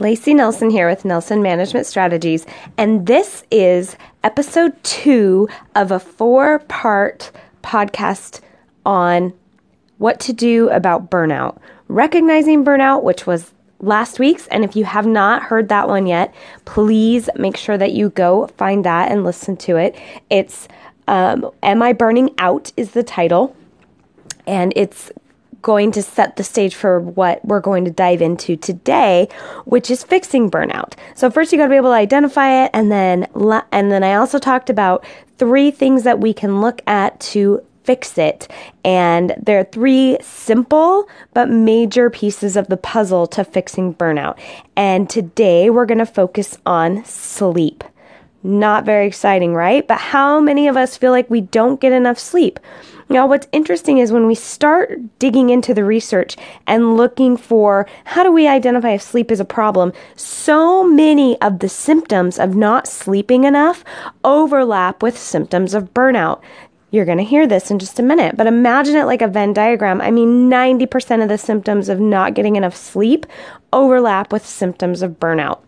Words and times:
Lacey 0.00 0.32
Nelson 0.32 0.70
here 0.70 0.88
with 0.88 1.04
Nelson 1.04 1.42
Management 1.42 1.84
Strategies, 1.84 2.46
and 2.76 3.06
this 3.08 3.42
is 3.50 3.96
episode 4.22 4.72
two 4.84 5.48
of 5.74 5.90
a 5.90 5.98
four 5.98 6.60
part 6.60 7.32
podcast 7.64 8.40
on 8.86 9.32
what 9.96 10.20
to 10.20 10.32
do 10.32 10.68
about 10.70 11.10
burnout. 11.10 11.58
Recognizing 11.88 12.64
burnout, 12.64 13.02
which 13.02 13.26
was 13.26 13.52
last 13.80 14.20
week's, 14.20 14.46
and 14.48 14.62
if 14.62 14.76
you 14.76 14.84
have 14.84 15.06
not 15.06 15.42
heard 15.42 15.68
that 15.68 15.88
one 15.88 16.06
yet, 16.06 16.32
please 16.64 17.28
make 17.34 17.56
sure 17.56 17.76
that 17.76 17.90
you 17.90 18.10
go 18.10 18.46
find 18.56 18.84
that 18.84 19.10
and 19.10 19.24
listen 19.24 19.56
to 19.56 19.76
it. 19.76 19.96
It's 20.30 20.68
um, 21.08 21.50
Am 21.64 21.82
I 21.82 21.92
Burning 21.92 22.32
Out 22.38 22.70
is 22.76 22.92
the 22.92 23.02
title, 23.02 23.56
and 24.46 24.72
it's 24.76 25.10
going 25.62 25.90
to 25.92 26.02
set 26.02 26.36
the 26.36 26.44
stage 26.44 26.74
for 26.74 27.00
what 27.00 27.44
we're 27.44 27.60
going 27.60 27.84
to 27.84 27.90
dive 27.90 28.22
into 28.22 28.56
today, 28.56 29.28
which 29.64 29.90
is 29.90 30.04
fixing 30.04 30.50
burnout. 30.50 30.94
So 31.14 31.30
first 31.30 31.52
you 31.52 31.58
got 31.58 31.64
to 31.64 31.70
be 31.70 31.76
able 31.76 31.90
to 31.90 31.94
identify 31.94 32.64
it 32.64 32.70
and 32.72 32.90
then 32.92 33.26
and 33.72 33.90
then 33.90 34.04
I 34.04 34.14
also 34.14 34.38
talked 34.38 34.70
about 34.70 35.04
three 35.36 35.70
things 35.70 36.04
that 36.04 36.20
we 36.20 36.32
can 36.32 36.60
look 36.60 36.82
at 36.86 37.18
to 37.20 37.64
fix 37.84 38.18
it. 38.18 38.48
And 38.84 39.34
there 39.40 39.60
are 39.60 39.64
three 39.64 40.18
simple 40.20 41.08
but 41.32 41.48
major 41.48 42.10
pieces 42.10 42.54
of 42.54 42.66
the 42.66 42.76
puzzle 42.76 43.26
to 43.28 43.44
fixing 43.44 43.94
burnout. 43.94 44.38
And 44.76 45.08
today 45.08 45.70
we're 45.70 45.86
going 45.86 45.96
to 45.96 46.06
focus 46.06 46.58
on 46.66 47.02
sleep. 47.06 47.82
Not 48.42 48.84
very 48.84 49.06
exciting, 49.06 49.54
right? 49.54 49.88
But 49.88 49.98
how 49.98 50.38
many 50.38 50.68
of 50.68 50.76
us 50.76 50.98
feel 50.98 51.12
like 51.12 51.30
we 51.30 51.40
don't 51.40 51.80
get 51.80 51.92
enough 51.92 52.18
sleep? 52.18 52.60
Now, 53.10 53.26
what's 53.26 53.48
interesting 53.52 53.98
is 53.98 54.12
when 54.12 54.26
we 54.26 54.34
start 54.34 55.00
digging 55.18 55.48
into 55.48 55.72
the 55.72 55.84
research 55.84 56.36
and 56.66 56.96
looking 56.96 57.38
for 57.38 57.86
how 58.04 58.22
do 58.22 58.30
we 58.30 58.46
identify 58.46 58.90
if 58.90 59.02
sleep 59.02 59.30
is 59.30 59.40
a 59.40 59.46
problem, 59.46 59.94
so 60.14 60.84
many 60.84 61.40
of 61.40 61.60
the 61.60 61.70
symptoms 61.70 62.38
of 62.38 62.54
not 62.54 62.86
sleeping 62.86 63.44
enough 63.44 63.82
overlap 64.24 65.02
with 65.02 65.16
symptoms 65.16 65.72
of 65.72 65.94
burnout. 65.94 66.42
You're 66.90 67.06
going 67.06 67.18
to 67.18 67.24
hear 67.24 67.46
this 67.46 67.70
in 67.70 67.78
just 67.78 67.98
a 67.98 68.02
minute, 68.02 68.36
but 68.36 68.46
imagine 68.46 68.96
it 68.96 69.04
like 69.04 69.22
a 69.22 69.28
Venn 69.28 69.52
diagram. 69.52 70.00
I 70.00 70.10
mean, 70.10 70.50
90% 70.50 71.22
of 71.22 71.28
the 71.28 71.38
symptoms 71.38 71.88
of 71.88 72.00
not 72.00 72.34
getting 72.34 72.56
enough 72.56 72.76
sleep 72.76 73.26
overlap 73.72 74.32
with 74.32 74.46
symptoms 74.46 75.02
of 75.02 75.20
burnout. 75.20 75.60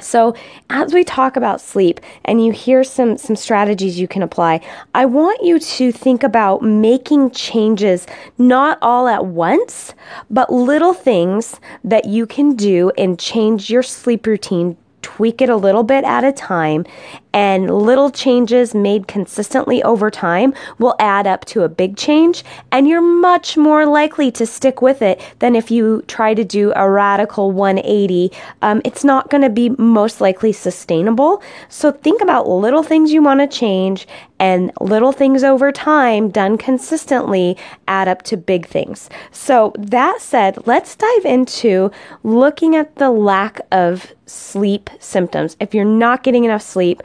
So, 0.00 0.34
as 0.70 0.94
we 0.94 1.04
talk 1.04 1.36
about 1.36 1.60
sleep 1.60 2.00
and 2.24 2.44
you 2.44 2.50
hear 2.52 2.82
some, 2.82 3.18
some 3.18 3.36
strategies 3.36 4.00
you 4.00 4.08
can 4.08 4.22
apply, 4.22 4.60
I 4.94 5.04
want 5.04 5.42
you 5.42 5.58
to 5.58 5.92
think 5.92 6.22
about 6.22 6.62
making 6.62 7.32
changes 7.32 8.06
not 8.38 8.78
all 8.80 9.06
at 9.06 9.26
once, 9.26 9.92
but 10.30 10.50
little 10.50 10.94
things 10.94 11.60
that 11.84 12.06
you 12.06 12.26
can 12.26 12.56
do 12.56 12.90
and 12.96 13.18
change 13.18 13.68
your 13.68 13.82
sleep 13.82 14.26
routine. 14.26 14.78
Tweak 15.02 15.42
it 15.42 15.50
a 15.50 15.56
little 15.56 15.82
bit 15.82 16.04
at 16.04 16.24
a 16.24 16.32
time 16.32 16.86
and 17.32 17.70
little 17.70 18.10
changes 18.10 18.74
made 18.74 19.08
consistently 19.08 19.82
over 19.82 20.10
time 20.10 20.52
will 20.78 20.94
add 20.98 21.26
up 21.26 21.44
to 21.46 21.62
a 21.62 21.68
big 21.68 21.96
change 21.96 22.44
and 22.70 22.88
you're 22.88 23.00
much 23.00 23.56
more 23.56 23.86
likely 23.86 24.30
to 24.30 24.46
stick 24.46 24.82
with 24.82 25.02
it 25.02 25.20
than 25.38 25.56
if 25.56 25.70
you 25.70 26.02
try 26.06 26.34
to 26.34 26.44
do 26.44 26.72
a 26.76 26.88
radical 26.88 27.52
180 27.52 28.30
um, 28.62 28.80
it's 28.84 29.04
not 29.04 29.30
going 29.30 29.42
to 29.42 29.50
be 29.50 29.70
most 29.70 30.20
likely 30.20 30.52
sustainable. 30.52 31.42
So 31.68 31.90
think 31.90 32.20
about 32.20 32.48
little 32.48 32.82
things 32.82 33.12
you 33.12 33.22
want 33.22 33.40
to 33.40 33.46
change 33.46 34.06
and 34.38 34.72
little 34.80 35.12
things 35.12 35.44
over 35.44 35.70
time 35.70 36.28
done 36.28 36.58
consistently 36.58 37.56
add 37.86 38.08
up 38.08 38.22
to 38.22 38.36
big 38.36 38.66
things. 38.66 39.08
So 39.30 39.72
that 39.78 40.20
said 40.20 40.66
let's 40.66 40.96
dive 40.96 41.24
into 41.24 41.90
looking 42.22 42.74
at 42.76 42.96
the 42.96 43.10
lack 43.10 43.60
of 43.70 44.12
sleep 44.26 44.90
symptoms. 44.98 45.56
If 45.60 45.74
you're 45.74 45.84
not 45.84 46.22
getting 46.22 46.44
enough 46.44 46.62
sleep 46.62 47.02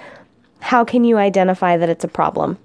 how 0.59 0.83
can 0.83 1.03
you 1.03 1.17
identify 1.17 1.77
that 1.77 1.89
it's 1.89 2.03
a 2.03 2.09
problem? 2.09 2.57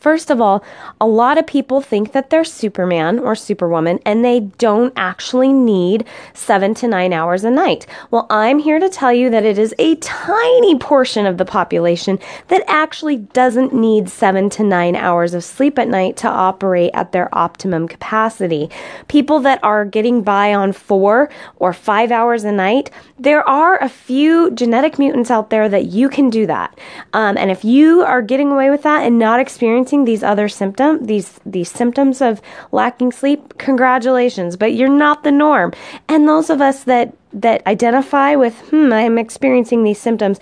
First 0.00 0.30
of 0.30 0.40
all, 0.40 0.64
a 1.00 1.06
lot 1.06 1.38
of 1.38 1.46
people 1.46 1.80
think 1.80 2.12
that 2.12 2.30
they're 2.30 2.44
Superman 2.44 3.18
or 3.18 3.34
Superwoman 3.34 4.00
and 4.04 4.24
they 4.24 4.40
don't 4.40 4.92
actually 4.96 5.52
need 5.52 6.04
seven 6.34 6.74
to 6.74 6.88
nine 6.88 7.12
hours 7.12 7.44
a 7.44 7.50
night. 7.50 7.86
Well, 8.10 8.26
I'm 8.30 8.58
here 8.58 8.78
to 8.78 8.88
tell 8.88 9.12
you 9.12 9.30
that 9.30 9.44
it 9.44 9.58
is 9.58 9.74
a 9.78 9.96
tiny 9.96 10.78
portion 10.78 11.26
of 11.26 11.38
the 11.38 11.44
population 11.44 12.18
that 12.48 12.64
actually 12.66 13.16
doesn't 13.18 13.74
need 13.74 14.08
seven 14.08 14.50
to 14.50 14.62
nine 14.62 14.96
hours 14.96 15.34
of 15.34 15.44
sleep 15.44 15.78
at 15.78 15.88
night 15.88 16.16
to 16.18 16.28
operate 16.28 16.90
at 16.94 17.12
their 17.12 17.28
optimum 17.36 17.88
capacity. 17.88 18.70
People 19.08 19.40
that 19.40 19.62
are 19.62 19.84
getting 19.84 20.22
by 20.22 20.54
on 20.54 20.72
four 20.72 21.30
or 21.56 21.72
five 21.72 22.10
hours 22.10 22.44
a 22.44 22.52
night, 22.52 22.90
there 23.18 23.46
are 23.48 23.82
a 23.82 23.88
few 23.88 24.50
genetic 24.52 24.98
mutants 24.98 25.30
out 25.30 25.50
there 25.50 25.68
that 25.68 25.86
you 25.86 26.08
can 26.08 26.30
do 26.30 26.46
that. 26.46 26.78
Um, 27.12 27.36
and 27.36 27.50
if 27.50 27.64
you 27.64 28.02
are 28.02 28.22
getting 28.22 28.50
away 28.50 28.70
with 28.70 28.82
that 28.82 29.04
and 29.04 29.18
not 29.18 29.40
experiencing 29.40 29.81
experiencing 29.82 30.04
these 30.04 30.22
other 30.22 30.48
symptoms, 30.48 31.06
these 31.06 31.40
these 31.44 31.70
symptoms 31.70 32.20
of 32.22 32.40
lacking 32.70 33.10
sleep, 33.12 33.58
congratulations, 33.58 34.56
but 34.56 34.74
you're 34.74 34.88
not 34.88 35.24
the 35.24 35.32
norm. 35.32 35.72
And 36.08 36.28
those 36.28 36.50
of 36.50 36.60
us 36.60 36.84
that 36.84 37.14
that 37.32 37.66
identify 37.66 38.36
with, 38.36 38.54
hmm, 38.70 38.92
I'm 38.92 39.18
experiencing 39.18 39.82
these 39.82 40.00
symptoms 40.00 40.38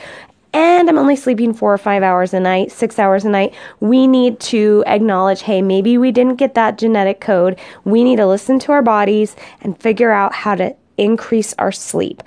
and 0.53 0.89
I'm 0.91 0.99
only 0.99 1.17
sleeping 1.17 1.55
four 1.55 1.73
or 1.73 1.79
five 1.79 2.03
hours 2.03 2.35
a 2.35 2.41
night, 2.41 2.73
six 2.73 2.99
hours 2.99 3.25
a 3.25 3.31
night, 3.31 3.55
we 3.79 4.07
need 4.07 4.41
to 4.53 4.85
acknowledge 4.87 5.43
hey, 5.43 5.63
maybe 5.63 5.97
we 5.97 6.13
didn't 6.13 6.37
get 6.37 6.55
that 6.55 6.77
genetic 6.77 7.21
code. 7.21 7.59
We 7.85 8.05
need 8.05 8.17
to 8.17 8.27
listen 8.27 8.59
to 8.61 8.73
our 8.73 8.83
bodies 8.83 9.37
and 9.63 9.81
figure 9.81 10.11
out 10.11 10.35
how 10.35 10.55
to 10.57 10.75
increase 10.99 11.55
our 11.59 11.73
sleep. 11.73 12.23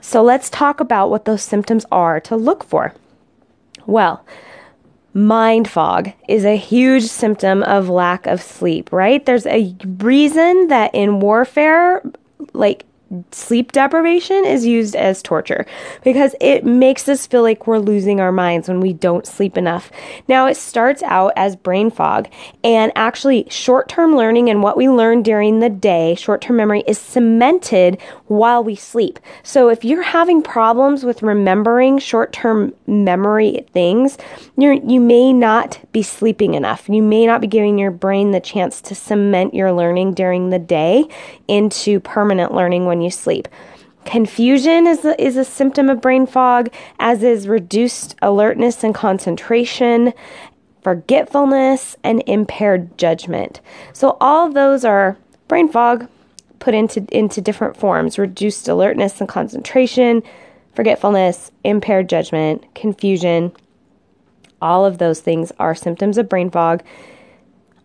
So 0.00 0.24
let's 0.24 0.50
talk 0.50 0.80
about 0.80 1.10
what 1.10 1.24
those 1.24 1.42
symptoms 1.42 1.86
are 1.92 2.20
to 2.20 2.36
look 2.36 2.64
for. 2.64 2.94
Well, 3.86 4.24
mind 5.18 5.68
fog 5.68 6.12
is 6.28 6.44
a 6.44 6.56
huge 6.56 7.04
symptom 7.04 7.62
of 7.64 7.88
lack 7.88 8.26
of 8.26 8.40
sleep, 8.40 8.92
right? 8.92 9.24
There's 9.24 9.46
a 9.46 9.74
reason 9.98 10.68
that 10.68 10.94
in 10.94 11.20
warfare, 11.20 12.02
like 12.52 12.84
sleep 13.30 13.72
deprivation 13.72 14.44
is 14.44 14.66
used 14.66 14.94
as 14.94 15.22
torture 15.22 15.66
because 16.04 16.34
it 16.40 16.64
makes 16.64 17.08
us 17.08 17.26
feel 17.26 17.42
like 17.42 17.66
we're 17.66 17.78
losing 17.78 18.20
our 18.20 18.32
minds 18.32 18.68
when 18.68 18.80
we 18.80 18.92
don't 18.92 19.26
sleep 19.26 19.56
enough. 19.56 19.90
Now, 20.28 20.46
it 20.46 20.56
starts 20.56 21.02
out 21.02 21.32
as 21.36 21.56
brain 21.56 21.90
fog, 21.90 22.28
and 22.62 22.92
actually, 22.94 23.46
short 23.48 23.88
term 23.88 24.16
learning 24.16 24.50
and 24.50 24.62
what 24.62 24.76
we 24.76 24.88
learn 24.88 25.22
during 25.22 25.60
the 25.60 25.70
day, 25.70 26.14
short 26.14 26.42
term 26.42 26.56
memory, 26.56 26.84
is 26.86 26.98
cemented 26.98 28.00
while 28.26 28.62
we 28.62 28.74
sleep. 28.74 29.18
So, 29.42 29.68
if 29.68 29.84
you're 29.84 30.02
having 30.02 30.42
problems 30.42 31.04
with 31.04 31.22
remembering 31.22 31.98
short 31.98 32.32
term 32.32 32.74
memory 32.86 33.66
things, 33.72 34.18
you 34.56 34.80
you 34.84 35.00
may 35.00 35.32
not 35.32 35.80
be 35.92 36.02
sleeping 36.02 36.54
enough. 36.54 36.88
You 36.88 37.02
may 37.02 37.26
not 37.26 37.40
be 37.40 37.46
giving 37.46 37.78
your 37.78 37.90
brain 37.90 38.32
the 38.32 38.40
chance 38.40 38.80
to 38.82 38.94
cement 38.94 39.54
your 39.54 39.72
learning 39.72 40.14
during 40.14 40.50
the 40.50 40.58
day 40.58 41.06
into 41.46 42.00
permanent 42.00 42.52
learning 42.52 42.84
when 42.86 42.97
when 42.98 43.04
you 43.04 43.10
sleep. 43.10 43.48
Confusion 44.04 44.86
is 44.86 45.04
a, 45.04 45.20
is 45.22 45.36
a 45.36 45.44
symptom 45.44 45.88
of 45.88 46.00
brain 46.00 46.26
fog, 46.26 46.70
as 46.98 47.22
is 47.22 47.46
reduced 47.46 48.16
alertness 48.22 48.82
and 48.82 48.94
concentration, 48.94 50.12
forgetfulness, 50.82 51.96
and 52.02 52.22
impaired 52.26 52.96
judgment. 52.98 53.60
So, 53.92 54.16
all 54.20 54.50
those 54.50 54.84
are 54.84 55.16
brain 55.46 55.68
fog 55.68 56.08
put 56.58 56.74
into, 56.74 57.06
into 57.12 57.40
different 57.40 57.76
forms 57.76 58.18
reduced 58.18 58.66
alertness 58.66 59.20
and 59.20 59.28
concentration, 59.28 60.22
forgetfulness, 60.74 61.52
impaired 61.62 62.08
judgment, 62.08 62.64
confusion. 62.74 63.52
All 64.60 64.84
of 64.84 64.98
those 64.98 65.20
things 65.20 65.52
are 65.60 65.74
symptoms 65.74 66.18
of 66.18 66.28
brain 66.28 66.50
fog. 66.50 66.82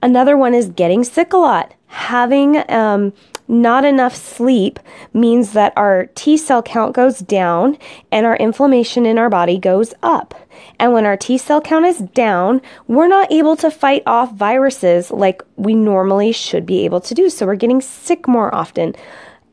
Another 0.01 0.35
one 0.35 0.53
is 0.53 0.69
getting 0.69 1.03
sick 1.03 1.33
a 1.33 1.37
lot, 1.37 1.73
having 1.87 2.69
um, 2.71 3.13
not 3.53 3.85
enough 3.85 4.15
sleep 4.15 4.79
means 5.13 5.53
that 5.53 5.73
our 5.77 6.07
T 6.15 6.37
cell 6.37 6.61
count 6.63 6.93
goes 6.93 7.19
down 7.19 7.77
and 8.11 8.25
our 8.25 8.35
inflammation 8.35 9.05
in 9.05 9.17
our 9.17 9.29
body 9.29 9.57
goes 9.57 9.93
up. 10.03 10.33
And 10.79 10.93
when 10.93 11.05
our 11.05 11.17
T 11.17 11.37
cell 11.37 11.61
count 11.61 11.85
is 11.85 11.99
down, 11.99 12.61
we're 12.87 13.07
not 13.07 13.31
able 13.31 13.55
to 13.57 13.71
fight 13.71 14.03
off 14.05 14.33
viruses 14.33 15.11
like 15.11 15.41
we 15.55 15.75
normally 15.75 16.31
should 16.31 16.65
be 16.65 16.85
able 16.85 17.01
to 17.01 17.13
do. 17.13 17.29
So 17.29 17.45
we're 17.45 17.55
getting 17.55 17.81
sick 17.81 18.27
more 18.27 18.53
often. 18.53 18.95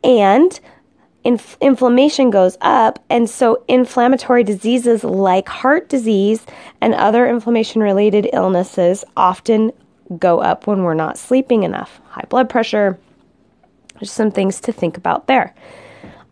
And 0.03 0.59
inf- 1.25 1.59
inflammation 1.61 2.31
goes 2.31 2.57
up. 2.61 3.05
And 3.11 3.29
so 3.29 3.65
inflammatory 3.69 4.45
diseases 4.45 5.05
like 5.05 5.49
heart 5.49 5.89
disease 5.89 6.47
and 6.81 6.95
other 6.95 7.29
inflammation 7.29 7.83
related 7.83 8.29
illnesses 8.33 9.05
often 9.17 9.73
go 10.19 10.41
up 10.41 10.67
when 10.67 10.83
we're 10.83 10.95
not 10.95 11.19
sleeping 11.19 11.63
enough. 11.63 12.01
High 12.09 12.27
blood 12.29 12.49
pressure, 12.51 12.99
just 14.01 14.15
some 14.15 14.31
things 14.31 14.61
to 14.63 14.73
think 14.73 14.97
about 14.97 15.27
there. 15.27 15.55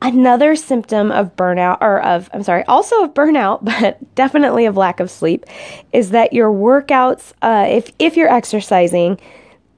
Another 0.01 0.57
symptom 0.57 1.11
of 1.11 1.37
burnout, 1.37 1.79
or 1.81 2.01
of, 2.03 2.31
I'm 2.33 2.43
sorry, 2.43 2.65
also 2.65 3.05
of 3.05 3.15
burnout, 3.15 3.65
but 3.81 4.15
definitely 4.15 4.67
of 4.67 4.77
lack 4.77 5.01
of 5.01 5.11
sleep, 5.11 5.45
is 5.93 6.11
that 6.11 6.33
your 6.33 6.51
workouts, 6.51 7.33
uh, 7.43 7.67
if, 7.69 7.93
if 7.99 8.17
you're 8.17 8.33
exercising, 8.33 9.21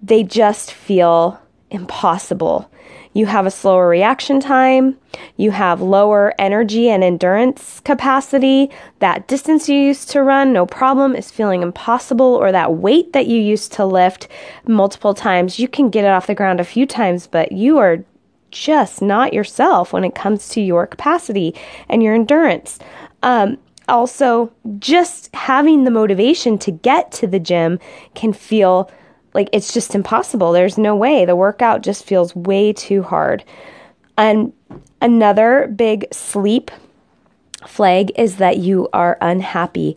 they 0.02 0.22
just 0.22 0.72
feel 0.72 1.40
impossible. 1.70 2.69
You 3.12 3.26
have 3.26 3.44
a 3.44 3.50
slower 3.50 3.88
reaction 3.88 4.38
time, 4.38 4.96
you 5.36 5.50
have 5.50 5.80
lower 5.80 6.32
energy 6.38 6.88
and 6.88 7.02
endurance 7.02 7.80
capacity, 7.80 8.70
that 9.00 9.26
distance 9.26 9.68
you 9.68 9.76
used 9.76 10.10
to 10.10 10.22
run, 10.22 10.52
no 10.52 10.64
problem, 10.64 11.16
is 11.16 11.30
feeling 11.30 11.62
impossible, 11.62 12.24
or 12.36 12.52
that 12.52 12.74
weight 12.74 13.12
that 13.12 13.26
you 13.26 13.40
used 13.40 13.72
to 13.72 13.84
lift 13.84 14.28
multiple 14.66 15.14
times, 15.14 15.58
you 15.58 15.66
can 15.66 15.90
get 15.90 16.04
it 16.04 16.08
off 16.08 16.28
the 16.28 16.34
ground 16.34 16.60
a 16.60 16.64
few 16.64 16.86
times, 16.86 17.26
but 17.26 17.50
you 17.52 17.78
are 17.78 18.04
just 18.50 19.02
not 19.02 19.32
yourself 19.32 19.92
when 19.92 20.04
it 20.04 20.14
comes 20.14 20.48
to 20.48 20.60
your 20.60 20.86
capacity 20.86 21.54
and 21.88 22.02
your 22.02 22.14
endurance. 22.14 22.78
Um, 23.22 23.58
also, 23.88 24.52
just 24.78 25.34
having 25.34 25.82
the 25.82 25.90
motivation 25.90 26.58
to 26.58 26.70
get 26.70 27.10
to 27.12 27.26
the 27.26 27.40
gym 27.40 27.80
can 28.14 28.32
feel 28.32 28.90
like 29.34 29.48
it's 29.52 29.72
just 29.72 29.94
impossible. 29.94 30.52
There's 30.52 30.78
no 30.78 30.96
way. 30.96 31.24
The 31.24 31.36
workout 31.36 31.82
just 31.82 32.04
feels 32.04 32.34
way 32.34 32.72
too 32.72 33.02
hard. 33.02 33.44
And 34.16 34.52
another 35.00 35.68
big 35.74 36.12
sleep 36.12 36.70
flag 37.66 38.12
is 38.16 38.36
that 38.36 38.58
you 38.58 38.88
are 38.92 39.18
unhappy 39.20 39.96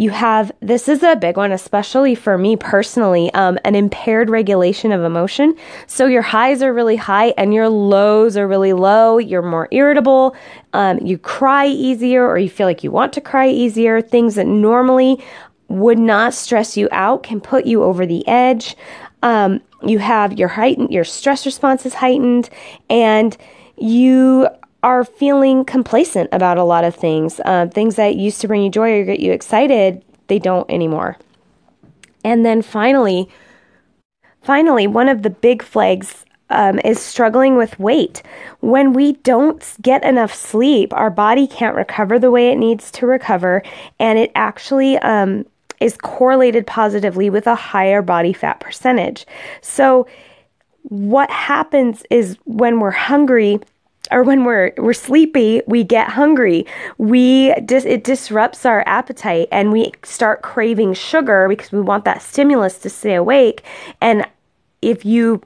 you 0.00 0.08
have 0.08 0.50
this 0.60 0.88
is 0.88 1.02
a 1.02 1.14
big 1.14 1.36
one, 1.36 1.52
especially 1.52 2.14
for 2.14 2.38
me 2.38 2.56
personally, 2.56 3.30
um, 3.34 3.58
an 3.66 3.74
impaired 3.74 4.30
regulation 4.30 4.92
of 4.92 5.02
emotion. 5.02 5.54
So 5.86 6.06
your 6.06 6.22
highs 6.22 6.62
are 6.62 6.72
really 6.72 6.96
high 6.96 7.34
and 7.36 7.52
your 7.52 7.68
lows 7.68 8.34
are 8.38 8.48
really 8.48 8.72
low. 8.72 9.18
You're 9.18 9.42
more 9.42 9.68
irritable. 9.72 10.34
Um, 10.72 11.00
you 11.00 11.18
cry 11.18 11.66
easier, 11.66 12.26
or 12.26 12.38
you 12.38 12.48
feel 12.48 12.66
like 12.66 12.82
you 12.82 12.90
want 12.90 13.12
to 13.12 13.20
cry 13.20 13.50
easier. 13.50 14.00
Things 14.00 14.36
that 14.36 14.46
normally 14.46 15.22
would 15.70 16.00
not 16.00 16.34
stress 16.34 16.76
you 16.76 16.88
out 16.90 17.22
can 17.22 17.40
put 17.40 17.64
you 17.64 17.82
over 17.84 18.04
the 18.04 18.26
edge. 18.26 18.76
Um, 19.22 19.60
you 19.82 20.00
have 20.00 20.38
your 20.38 20.48
heightened, 20.48 20.92
your 20.92 21.04
stress 21.04 21.46
response 21.46 21.86
is 21.86 21.94
heightened, 21.94 22.50
and 22.90 23.36
you 23.76 24.48
are 24.82 25.04
feeling 25.04 25.64
complacent 25.64 26.28
about 26.32 26.58
a 26.58 26.64
lot 26.64 26.84
of 26.84 26.94
things. 26.94 27.40
Uh, 27.44 27.68
things 27.68 27.94
that 27.94 28.16
used 28.16 28.40
to 28.40 28.48
bring 28.48 28.62
you 28.62 28.70
joy 28.70 29.00
or 29.00 29.04
get 29.04 29.20
you 29.20 29.30
excited, 29.32 30.04
they 30.26 30.40
don't 30.40 30.68
anymore. 30.70 31.16
And 32.24 32.44
then 32.44 32.62
finally, 32.62 33.28
finally, 34.42 34.88
one 34.88 35.08
of 35.08 35.22
the 35.22 35.30
big 35.30 35.62
flags 35.62 36.24
um, 36.50 36.80
is 36.84 37.00
struggling 37.00 37.56
with 37.56 37.78
weight. 37.78 38.22
When 38.58 38.92
we 38.92 39.12
don't 39.12 39.64
get 39.80 40.02
enough 40.02 40.34
sleep, 40.34 40.92
our 40.92 41.10
body 41.10 41.46
can't 41.46 41.76
recover 41.76 42.18
the 42.18 42.32
way 42.32 42.50
it 42.50 42.56
needs 42.56 42.90
to 42.92 43.06
recover, 43.06 43.62
and 44.00 44.18
it 44.18 44.32
actually 44.34 44.98
um, 44.98 45.46
is 45.80 45.96
correlated 45.96 46.66
positively 46.66 47.30
with 47.30 47.46
a 47.46 47.54
higher 47.54 48.02
body 48.02 48.32
fat 48.32 48.60
percentage. 48.60 49.26
So, 49.62 50.06
what 50.84 51.30
happens 51.30 52.04
is 52.10 52.38
when 52.44 52.80
we're 52.80 52.90
hungry, 52.90 53.60
or 54.10 54.22
when 54.22 54.44
we're 54.44 54.72
we're 54.78 54.92
sleepy, 54.92 55.62
we 55.66 55.84
get 55.84 56.08
hungry. 56.08 56.66
We 56.98 57.54
dis- 57.64 57.84
it 57.84 58.04
disrupts 58.04 58.64
our 58.66 58.82
appetite 58.86 59.48
and 59.52 59.72
we 59.72 59.92
start 60.02 60.42
craving 60.42 60.94
sugar 60.94 61.48
because 61.48 61.70
we 61.72 61.80
want 61.80 62.04
that 62.04 62.22
stimulus 62.22 62.78
to 62.78 62.90
stay 62.90 63.14
awake. 63.14 63.62
And 64.00 64.26
if 64.82 65.04
you 65.04 65.42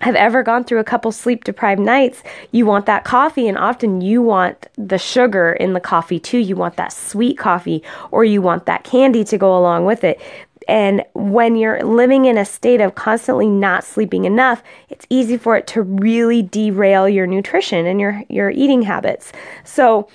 have 0.00 0.14
ever 0.14 0.42
gone 0.42 0.64
through 0.64 0.78
a 0.78 0.84
couple 0.84 1.10
sleep 1.10 1.44
deprived 1.44 1.80
nights, 1.80 2.22
you 2.52 2.66
want 2.66 2.86
that 2.86 3.04
coffee, 3.04 3.48
and 3.48 3.58
often 3.58 4.00
you 4.00 4.22
want 4.22 4.68
the 4.76 4.98
sugar 4.98 5.52
in 5.52 5.72
the 5.72 5.80
coffee 5.80 6.20
too. 6.20 6.38
You 6.38 6.56
want 6.56 6.76
that 6.76 6.92
sweet 6.92 7.36
coffee, 7.36 7.82
or 8.10 8.24
you 8.24 8.40
want 8.40 8.66
that 8.66 8.84
candy 8.84 9.24
to 9.24 9.38
go 9.38 9.56
along 9.56 9.84
with 9.86 10.04
it. 10.04 10.20
And 10.68 11.02
when 11.14 11.56
you're 11.56 11.82
living 11.82 12.26
in 12.26 12.36
a 12.36 12.44
state 12.44 12.82
of 12.82 12.94
constantly 12.94 13.48
not 13.48 13.84
sleeping 13.84 14.26
enough, 14.26 14.62
it's 14.90 15.06
easy 15.08 15.38
for 15.38 15.56
it 15.56 15.66
to 15.68 15.82
really 15.82 16.42
derail 16.42 17.08
your 17.08 17.26
nutrition 17.26 17.86
and 17.86 17.98
your, 17.98 18.22
your 18.28 18.50
eating 18.50 18.82
habits. 18.82 19.32
So, 19.64 20.08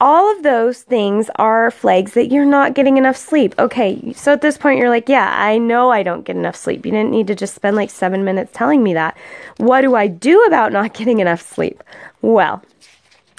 all 0.00 0.34
of 0.34 0.42
those 0.42 0.82
things 0.82 1.28
are 1.36 1.70
flags 1.70 2.14
that 2.14 2.32
you're 2.32 2.46
not 2.46 2.74
getting 2.74 2.96
enough 2.96 3.16
sleep. 3.16 3.54
Okay, 3.58 4.12
so 4.14 4.32
at 4.32 4.40
this 4.40 4.56
point, 4.56 4.78
you're 4.78 4.88
like, 4.88 5.08
yeah, 5.08 5.34
I 5.36 5.58
know 5.58 5.90
I 5.90 6.02
don't 6.02 6.24
get 6.24 6.36
enough 6.36 6.56
sleep. 6.56 6.86
You 6.86 6.92
didn't 6.92 7.10
need 7.10 7.26
to 7.26 7.34
just 7.34 7.54
spend 7.54 7.76
like 7.76 7.90
seven 7.90 8.24
minutes 8.24 8.50
telling 8.54 8.82
me 8.82 8.94
that. 8.94 9.16
What 9.58 9.82
do 9.82 9.94
I 9.94 10.06
do 10.06 10.42
about 10.44 10.72
not 10.72 10.94
getting 10.94 11.20
enough 11.20 11.42
sleep? 11.42 11.82
Well, 12.22 12.62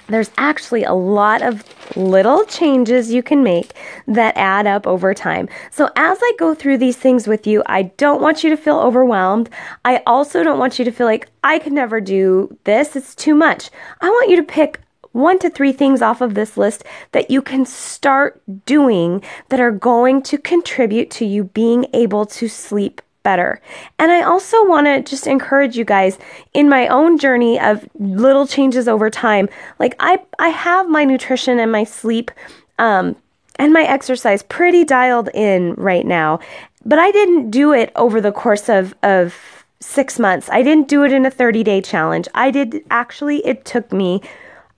there's 0.08 0.32
actually 0.38 0.84
a 0.84 0.94
lot 0.94 1.42
of 1.42 1.64
little 1.96 2.44
changes 2.46 3.12
you 3.12 3.24
can 3.24 3.44
make 3.44 3.74
that 4.08 4.36
add 4.36 4.68
up 4.68 4.86
over 4.86 5.14
time. 5.14 5.48
So, 5.72 5.90
as 5.96 6.20
I 6.22 6.34
go 6.38 6.54
through 6.54 6.78
these 6.80 6.98
things 6.98 7.28
with 7.28 7.48
you, 7.48 7.64
I 7.66 7.84
don't 7.84 8.22
want 8.22 8.44
you 8.44 8.50
to 8.50 8.58
feel 8.58 8.78
overwhelmed. 8.78 9.50
I 9.86 10.04
also 10.06 10.44
don't 10.44 10.60
want 10.60 10.78
you 10.78 10.86
to 10.86 10.92
feel 10.92 11.08
like 11.08 11.30
I 11.44 11.60
could 11.60 11.74
never 11.74 12.02
do 12.02 12.56
this, 12.66 12.96
it's 12.96 13.16
too 13.16 13.34
much. 13.34 13.70
I 14.02 14.10
want 14.10 14.30
you 14.30 14.36
to 14.36 14.44
pick 14.44 14.82
one 15.12 15.40
to 15.40 15.50
three 15.50 15.72
things 15.72 16.02
off 16.02 16.22
of 16.22 16.34
this 16.34 16.58
list 16.58 16.84
that 17.12 17.30
you 17.30 17.42
can 17.42 17.66
start 17.66 18.42
doing 18.66 19.24
that 19.50 19.60
are 19.60 19.72
going 19.72 20.22
to 20.24 20.38
contribute 20.38 21.10
to 21.12 21.26
you 21.26 21.46
being 21.46 21.86
able 21.94 22.26
to 22.26 22.48
sleep 22.48 23.02
better. 23.24 23.62
And 24.00 24.12
I 24.12 24.22
also 24.22 24.66
want 24.68 24.88
to 24.88 25.02
just 25.02 25.28
encourage 25.28 25.78
you 25.78 25.86
guys 25.86 26.18
in 26.54 26.70
my 26.70 26.88
own 26.88 27.18
journey 27.18 27.60
of 27.60 27.88
little 28.00 28.48
changes 28.48 28.88
over 28.88 29.10
time. 29.10 29.50
Like 29.80 29.96
I 30.00 30.20
I 30.40 30.50
have 30.50 30.90
my 30.90 31.04
nutrition 31.04 31.60
and 31.60 31.72
my 31.72 31.84
sleep 31.84 32.32
um 32.80 33.16
and 33.58 33.74
my 33.74 33.84
exercise 33.84 34.42
pretty 34.44 34.84
dialed 34.84 35.30
in 35.34 35.74
right 35.76 36.06
now. 36.06 36.40
But 36.84 36.98
I 36.98 37.12
didn't 37.12 37.52
do 37.52 37.74
it 37.74 37.92
over 37.96 38.22
the 38.22 38.32
course 38.32 38.70
of 38.70 38.96
of 39.04 39.36
6 39.80 40.20
months. 40.20 40.50
I 40.52 40.62
didn't 40.62 40.88
do 40.88 41.04
it 41.04 41.12
in 41.12 41.26
a 41.26 41.32
30-day 41.32 41.82
challenge. 41.82 42.28
I 42.36 42.52
did 42.52 42.84
actually 42.92 43.46
it 43.46 43.66
took 43.66 43.92
me 43.92 44.22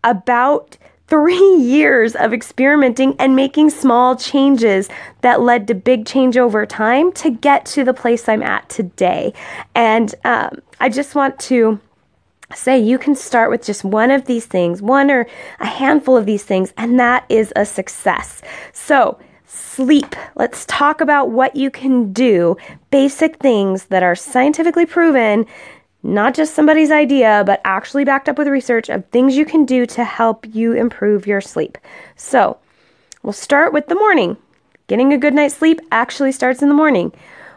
about 0.03 0.77
three 1.07 1.55
years 1.59 2.15
of 2.15 2.33
experimenting 2.33 3.15
and 3.19 3.35
making 3.35 3.69
small 3.69 4.15
changes 4.15 4.89
that 5.21 5.41
led 5.41 5.67
to 5.67 5.75
big 5.75 6.05
change 6.05 6.37
over 6.37 6.65
time 6.65 7.11
to 7.13 7.29
get 7.29 7.65
to 7.65 7.83
the 7.83 7.93
place 7.93 8.27
I'm 8.27 8.43
at 8.43 8.67
today. 8.69 9.33
And 9.75 10.13
um, 10.23 10.59
I 10.79 10.89
just 10.89 11.15
want 11.15 11.39
to 11.41 11.79
say 12.55 12.77
you 12.77 12.97
can 12.97 13.15
start 13.15 13.49
with 13.49 13.63
just 13.63 13.83
one 13.83 14.11
of 14.11 14.25
these 14.25 14.45
things, 14.45 14.81
one 14.81 15.09
or 15.09 15.27
a 15.59 15.65
handful 15.65 16.17
of 16.17 16.25
these 16.25 16.43
things, 16.43 16.73
and 16.77 16.99
that 16.99 17.25
is 17.29 17.51
a 17.55 17.65
success. 17.65 18.41
So, 18.71 19.19
sleep. 19.45 20.15
Let's 20.35 20.65
talk 20.65 21.01
about 21.01 21.29
what 21.29 21.55
you 21.55 21.71
can 21.71 22.11
do, 22.13 22.57
basic 22.91 23.37
things 23.37 23.85
that 23.85 24.03
are 24.03 24.15
scientifically 24.15 24.85
proven 24.85 25.45
not 26.03 26.35
just 26.35 26.53
somebody's 26.53 26.91
idea, 26.91 27.43
but 27.45 27.61
actually 27.63 28.03
backed 28.03 28.27
up 28.27 28.37
with 28.37 28.47
research 28.47 28.89
of 28.89 29.05
things 29.07 29.37
you 29.37 29.45
can 29.45 29.65
do 29.65 29.85
to 29.87 30.03
help 30.03 30.45
you 30.53 30.73
improve 30.73 31.25
your 31.25 31.41
sleep. 31.41 31.77
So, 32.15 32.57
we'll 33.23 33.33
start 33.33 33.73
with 33.73 33.87
the 33.87 33.95
morning. 33.95 34.37
Getting 34.87 35.13
a 35.13 35.17
good 35.17 35.33
night's 35.33 35.55
sleep 35.55 35.79
actually 35.91 36.33
starts 36.33 36.61
in 36.61 36.67
the 36.67 36.75
morning. 36.75 37.13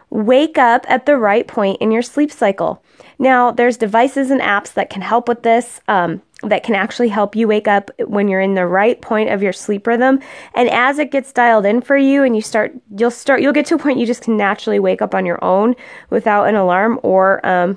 Wake 0.09 0.57
up 0.57 0.85
at 0.87 1.05
the 1.05 1.17
right 1.17 1.45
point 1.45 1.81
in 1.81 1.91
your 1.91 2.01
sleep 2.01 2.31
cycle. 2.31 2.81
Now, 3.19 3.51
there's 3.51 3.75
devices 3.75 4.31
and 4.31 4.39
apps 4.39 4.73
that 4.73 4.89
can 4.89 5.01
help 5.01 5.27
with 5.27 5.43
this. 5.43 5.81
Um, 5.89 6.21
that 6.43 6.63
can 6.63 6.75
actually 6.75 7.09
help 7.09 7.35
you 7.35 7.47
wake 7.47 7.67
up 7.67 7.89
when 7.99 8.27
you're 8.27 8.41
in 8.41 8.53
the 8.53 8.67
right 8.67 9.01
point 9.01 9.29
of 9.29 9.41
your 9.41 9.51
sleep 9.51 9.87
rhythm 9.87 10.19
and 10.53 10.69
as 10.69 10.99
it 10.99 11.09
gets 11.09 11.33
dialed 11.33 11.65
in 11.65 11.81
for 11.81 11.97
you 11.97 12.23
and 12.23 12.35
you 12.35 12.43
start 12.43 12.71
you'll 12.95 13.09
start 13.09 13.41
you'll 13.41 13.51
get 13.51 13.65
to 13.65 13.73
a 13.73 13.79
point 13.79 13.97
you 13.97 14.05
just 14.05 14.21
can 14.21 14.37
naturally 14.37 14.77
wake 14.77 15.01
up 15.01 15.15
on 15.15 15.25
your 15.25 15.43
own 15.43 15.75
without 16.11 16.43
an 16.43 16.53
alarm 16.53 16.99
or 17.01 17.43
um, 17.43 17.75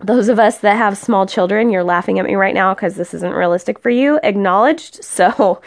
those 0.00 0.28
of 0.28 0.38
us 0.38 0.58
that 0.58 0.76
have 0.76 0.98
small 0.98 1.26
children, 1.26 1.70
you're 1.70 1.84
laughing 1.84 2.18
at 2.18 2.26
me 2.26 2.34
right 2.34 2.54
now 2.54 2.74
because 2.74 2.96
this 2.96 3.14
isn't 3.14 3.32
realistic 3.32 3.78
for 3.78 3.90
you. 3.90 4.20
Acknowledged. 4.22 5.00
So 5.16 5.62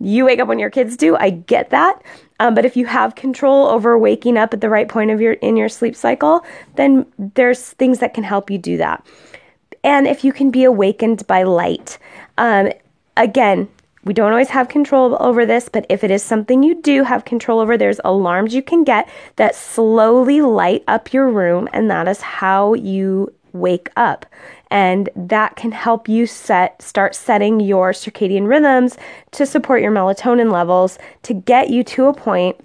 you 0.00 0.24
wake 0.24 0.40
up 0.40 0.48
when 0.48 0.58
your 0.58 0.70
kids 0.70 0.96
do. 0.96 1.16
I 1.16 1.30
get 1.30 1.70
that. 1.70 2.02
Um, 2.40 2.54
but 2.54 2.64
if 2.64 2.76
you 2.76 2.86
have 2.86 3.14
control 3.14 3.66
over 3.66 3.96
waking 3.96 4.36
up 4.36 4.52
at 4.52 4.60
the 4.60 4.70
right 4.70 4.88
point 4.88 5.10
of 5.10 5.20
your 5.20 5.34
in 5.34 5.56
your 5.56 5.68
sleep 5.68 5.94
cycle, 5.94 6.44
then 6.74 7.06
there's 7.18 7.70
things 7.74 8.00
that 8.00 8.14
can 8.14 8.24
help 8.24 8.50
you 8.50 8.58
do 8.58 8.78
that. 8.78 9.06
And 9.84 10.06
if 10.06 10.24
you 10.24 10.32
can 10.32 10.50
be 10.50 10.64
awakened 10.64 11.26
by 11.26 11.44
light, 11.44 11.98
um, 12.38 12.72
again, 13.16 13.68
we 14.04 14.14
don't 14.14 14.32
always 14.32 14.48
have 14.48 14.68
control 14.68 15.16
over 15.20 15.44
this, 15.44 15.68
but 15.68 15.84
if 15.90 16.02
it 16.02 16.10
is 16.10 16.22
something 16.22 16.62
you 16.62 16.80
do 16.80 17.04
have 17.04 17.26
control 17.26 17.60
over, 17.60 17.76
there's 17.76 18.00
alarms 18.02 18.54
you 18.54 18.62
can 18.62 18.82
get 18.82 19.08
that 19.36 19.54
slowly 19.54 20.40
light 20.40 20.82
up 20.88 21.12
your 21.12 21.28
room, 21.28 21.68
and 21.74 21.90
that 21.90 22.08
is 22.08 22.22
how 22.22 22.72
you 22.74 23.32
wake 23.52 23.88
up. 23.96 24.26
And 24.70 25.08
that 25.16 25.56
can 25.56 25.72
help 25.72 26.08
you 26.08 26.26
set 26.26 26.80
start 26.80 27.14
setting 27.14 27.60
your 27.60 27.92
circadian 27.92 28.46
rhythms 28.46 28.96
to 29.32 29.46
support 29.46 29.82
your 29.82 29.92
melatonin 29.92 30.52
levels 30.52 30.98
to 31.22 31.34
get 31.34 31.70
you 31.70 31.82
to 31.84 32.06
a 32.06 32.14
point 32.14 32.56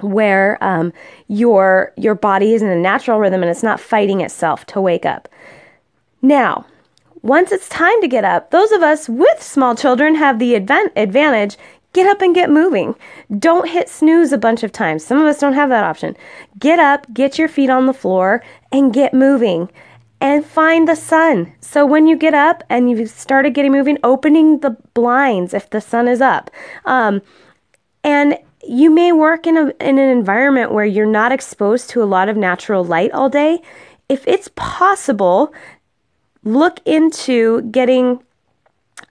where 0.00 0.62
um, 0.62 0.92
your 1.28 1.92
your 1.96 2.14
body 2.14 2.54
is 2.54 2.62
in 2.62 2.68
a 2.68 2.76
natural 2.76 3.18
rhythm 3.18 3.42
and 3.42 3.50
it's 3.50 3.62
not 3.62 3.80
fighting 3.80 4.20
itself 4.20 4.66
to 4.66 4.80
wake 4.80 5.06
up. 5.06 5.28
Now, 6.22 6.66
once 7.22 7.52
it's 7.52 7.68
time 7.68 8.00
to 8.00 8.08
get 8.08 8.24
up, 8.24 8.50
those 8.50 8.72
of 8.72 8.82
us 8.82 9.08
with 9.08 9.42
small 9.42 9.76
children 9.76 10.16
have 10.16 10.38
the 10.38 10.54
advan- 10.54 10.90
advantage 10.96 11.56
Get 11.92 12.06
up 12.06 12.22
and 12.22 12.34
get 12.34 12.48
moving. 12.48 12.94
Don't 13.38 13.68
hit 13.68 13.88
snooze 13.88 14.32
a 14.32 14.38
bunch 14.38 14.62
of 14.62 14.72
times. 14.72 15.04
Some 15.04 15.18
of 15.18 15.26
us 15.26 15.38
don't 15.38 15.52
have 15.52 15.68
that 15.68 15.84
option. 15.84 16.16
Get 16.58 16.78
up, 16.78 17.06
get 17.12 17.38
your 17.38 17.48
feet 17.48 17.68
on 17.68 17.84
the 17.84 17.92
floor, 17.92 18.42
and 18.70 18.94
get 18.94 19.12
moving 19.12 19.70
and 20.22 20.46
find 20.46 20.86
the 20.86 20.94
sun. 20.94 21.52
So 21.60 21.84
when 21.84 22.06
you 22.06 22.16
get 22.16 22.32
up 22.32 22.62
and 22.70 22.88
you've 22.88 23.10
started 23.10 23.54
getting 23.54 23.72
moving, 23.72 23.98
opening 24.04 24.60
the 24.60 24.76
blinds 24.94 25.52
if 25.52 25.68
the 25.68 25.80
sun 25.80 26.06
is 26.06 26.20
up. 26.20 26.48
Um, 26.84 27.22
and 28.04 28.38
you 28.64 28.88
may 28.88 29.10
work 29.10 29.48
in, 29.48 29.56
a, 29.56 29.72
in 29.80 29.98
an 29.98 30.08
environment 30.16 30.70
where 30.70 30.84
you're 30.84 31.06
not 31.06 31.32
exposed 31.32 31.90
to 31.90 32.02
a 32.02 32.06
lot 32.06 32.28
of 32.28 32.36
natural 32.36 32.84
light 32.84 33.10
all 33.10 33.28
day. 33.28 33.60
If 34.08 34.26
it's 34.28 34.48
possible, 34.54 35.52
look 36.44 36.78
into 36.84 37.62
getting 37.62 38.22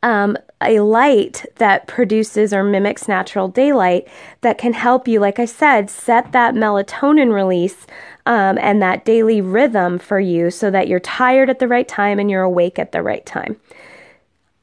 um, 0.03 0.37
a 0.61 0.79
light 0.79 1.45
that 1.57 1.87
produces 1.87 2.53
or 2.53 2.63
mimics 2.63 3.09
natural 3.09 3.49
daylight 3.49 4.07
that 4.41 4.57
can 4.57 4.71
help 4.71 5.09
you, 5.09 5.19
like 5.19 5.39
I 5.39 5.45
said, 5.45 5.89
set 5.89 6.31
that 6.31 6.53
melatonin 6.53 7.33
release 7.33 7.85
um, 8.25 8.57
and 8.59 8.81
that 8.81 9.05
daily 9.05 9.41
rhythm 9.41 9.99
for 9.99 10.19
you 10.19 10.51
so 10.51 10.71
that 10.71 10.87
you're 10.87 10.99
tired 10.99 11.49
at 11.49 11.59
the 11.59 11.67
right 11.67 11.87
time 11.87 12.19
and 12.19 12.29
you're 12.29 12.43
awake 12.43 12.77
at 12.79 12.91
the 12.91 13.01
right 13.01 13.25
time. 13.25 13.57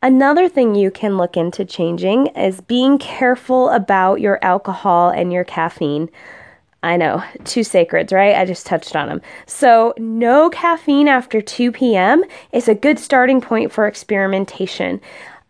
Another 0.00 0.48
thing 0.48 0.76
you 0.76 0.92
can 0.92 1.16
look 1.16 1.36
into 1.36 1.64
changing 1.64 2.28
is 2.28 2.60
being 2.60 2.98
careful 2.98 3.70
about 3.70 4.20
your 4.20 4.38
alcohol 4.44 5.10
and 5.10 5.32
your 5.32 5.42
caffeine. 5.42 6.08
I 6.84 6.96
know, 6.96 7.24
two 7.42 7.62
sacreds, 7.62 8.12
right? 8.12 8.36
I 8.36 8.44
just 8.44 8.64
touched 8.64 8.94
on 8.94 9.08
them. 9.08 9.20
So, 9.46 9.94
no 9.98 10.48
caffeine 10.50 11.08
after 11.08 11.40
2 11.40 11.72
p.m. 11.72 12.22
is 12.52 12.68
a 12.68 12.74
good 12.76 13.00
starting 13.00 13.40
point 13.40 13.72
for 13.72 13.88
experimentation. 13.88 15.00